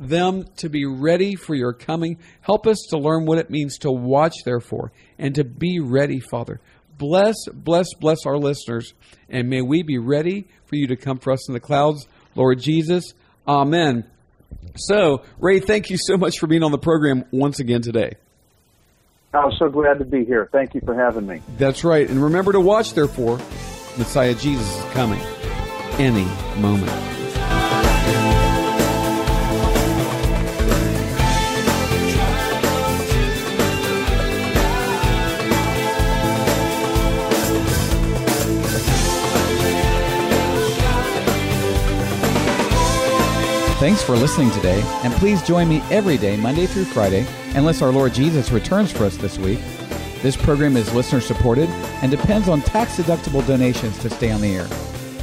them 0.00 0.46
to 0.56 0.68
be 0.68 0.86
ready 0.86 1.36
for 1.36 1.54
your 1.54 1.72
coming. 1.72 2.18
Help 2.40 2.66
us 2.66 2.78
to 2.90 2.98
learn 2.98 3.26
what 3.26 3.38
it 3.38 3.50
means 3.50 3.78
to 3.78 3.92
watch, 3.92 4.34
therefore, 4.44 4.90
and 5.18 5.34
to 5.36 5.44
be 5.44 5.78
ready, 5.78 6.18
Father. 6.18 6.60
Bless, 6.98 7.36
bless, 7.52 7.94
bless 7.94 8.26
our 8.26 8.36
listeners, 8.36 8.94
and 9.28 9.48
may 9.48 9.62
we 9.62 9.82
be 9.82 9.98
ready 9.98 10.46
for 10.66 10.76
you 10.76 10.86
to 10.88 10.96
come 10.96 11.18
for 11.18 11.32
us 11.32 11.48
in 11.48 11.54
the 11.54 11.60
clouds. 11.60 12.06
Lord 12.34 12.60
Jesus, 12.60 13.14
Amen. 13.46 14.04
So, 14.76 15.22
Ray, 15.38 15.60
thank 15.60 15.90
you 15.90 15.96
so 15.98 16.16
much 16.16 16.38
for 16.38 16.46
being 16.46 16.62
on 16.62 16.70
the 16.70 16.78
program 16.78 17.24
once 17.30 17.58
again 17.60 17.82
today. 17.82 18.14
I 19.32 19.44
was 19.44 19.56
so 19.58 19.68
glad 19.68 19.98
to 19.98 20.04
be 20.04 20.24
here. 20.24 20.48
Thank 20.52 20.74
you 20.74 20.80
for 20.84 20.94
having 20.94 21.26
me. 21.26 21.40
That's 21.56 21.84
right. 21.84 22.08
And 22.08 22.22
remember 22.22 22.52
to 22.52 22.60
watch, 22.60 22.94
therefore, 22.94 23.38
Messiah 23.96 24.34
Jesus 24.34 24.68
is 24.76 24.84
coming 24.92 25.20
any 25.98 26.26
moment. 26.60 27.09
Thanks 43.80 44.02
for 44.02 44.14
listening 44.14 44.50
today, 44.50 44.82
and 45.02 45.10
please 45.14 45.42
join 45.42 45.66
me 45.66 45.80
every 45.90 46.18
day, 46.18 46.36
Monday 46.36 46.66
through 46.66 46.84
Friday, 46.84 47.26
unless 47.54 47.80
our 47.80 47.90
Lord 47.90 48.12
Jesus 48.12 48.52
returns 48.52 48.92
for 48.92 49.04
us 49.04 49.16
this 49.16 49.38
week. 49.38 49.58
This 50.20 50.36
program 50.36 50.76
is 50.76 50.92
listener 50.92 51.22
supported 51.22 51.70
and 52.02 52.10
depends 52.10 52.50
on 52.50 52.60
tax 52.60 52.98
deductible 52.98 53.44
donations 53.46 53.96
to 54.00 54.10
stay 54.10 54.32
on 54.32 54.42
the 54.42 54.54
air. 54.54 54.68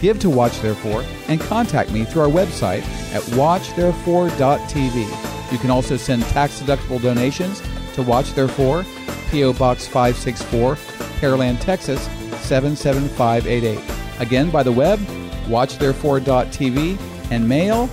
Give 0.01 0.17
to 0.21 0.31
Watch 0.31 0.59
Therefore 0.61 1.05
and 1.27 1.39
contact 1.39 1.91
me 1.91 2.03
through 2.03 2.23
our 2.23 2.29
website 2.29 2.81
at 3.13 3.21
watchtherefore.tv. 3.37 5.51
You 5.51 5.57
can 5.59 5.69
also 5.69 5.95
send 5.95 6.23
tax 6.23 6.59
deductible 6.59 6.99
donations 6.99 7.61
to 7.93 8.01
Watch 8.01 8.33
Therefore, 8.33 8.87
P.O. 9.29 9.53
Box 9.53 9.85
564, 9.85 10.77
Pearland, 11.19 11.59
Texas 11.59 12.03
77588. 12.41 13.79
Again, 14.19 14.49
by 14.49 14.63
the 14.63 14.71
web, 14.71 14.97
watchtherefore.tv, 15.45 16.97
and 17.29 17.47
mail 17.47 17.87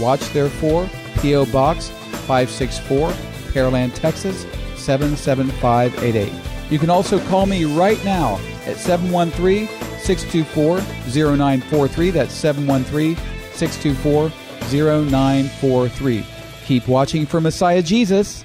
Watch 0.00 0.28
Therefore, 0.32 0.88
P.O. 1.20 1.46
Box 1.46 1.88
564, 2.26 3.10
Pearland, 3.52 3.94
Texas 3.94 4.42
77588. 4.76 6.32
You 6.70 6.78
can 6.78 6.90
also 6.90 7.18
call 7.26 7.46
me 7.46 7.64
right 7.64 8.02
now 8.04 8.40
at 8.66 8.76
713 8.76 9.66
624 9.98 10.78
0943. 11.08 12.10
That's 12.10 12.32
713 12.32 13.16
624 13.52 14.30
0943. 14.70 16.24
Keep 16.64 16.88
watching 16.88 17.26
for 17.26 17.40
Messiah 17.40 17.82
Jesus 17.82 18.44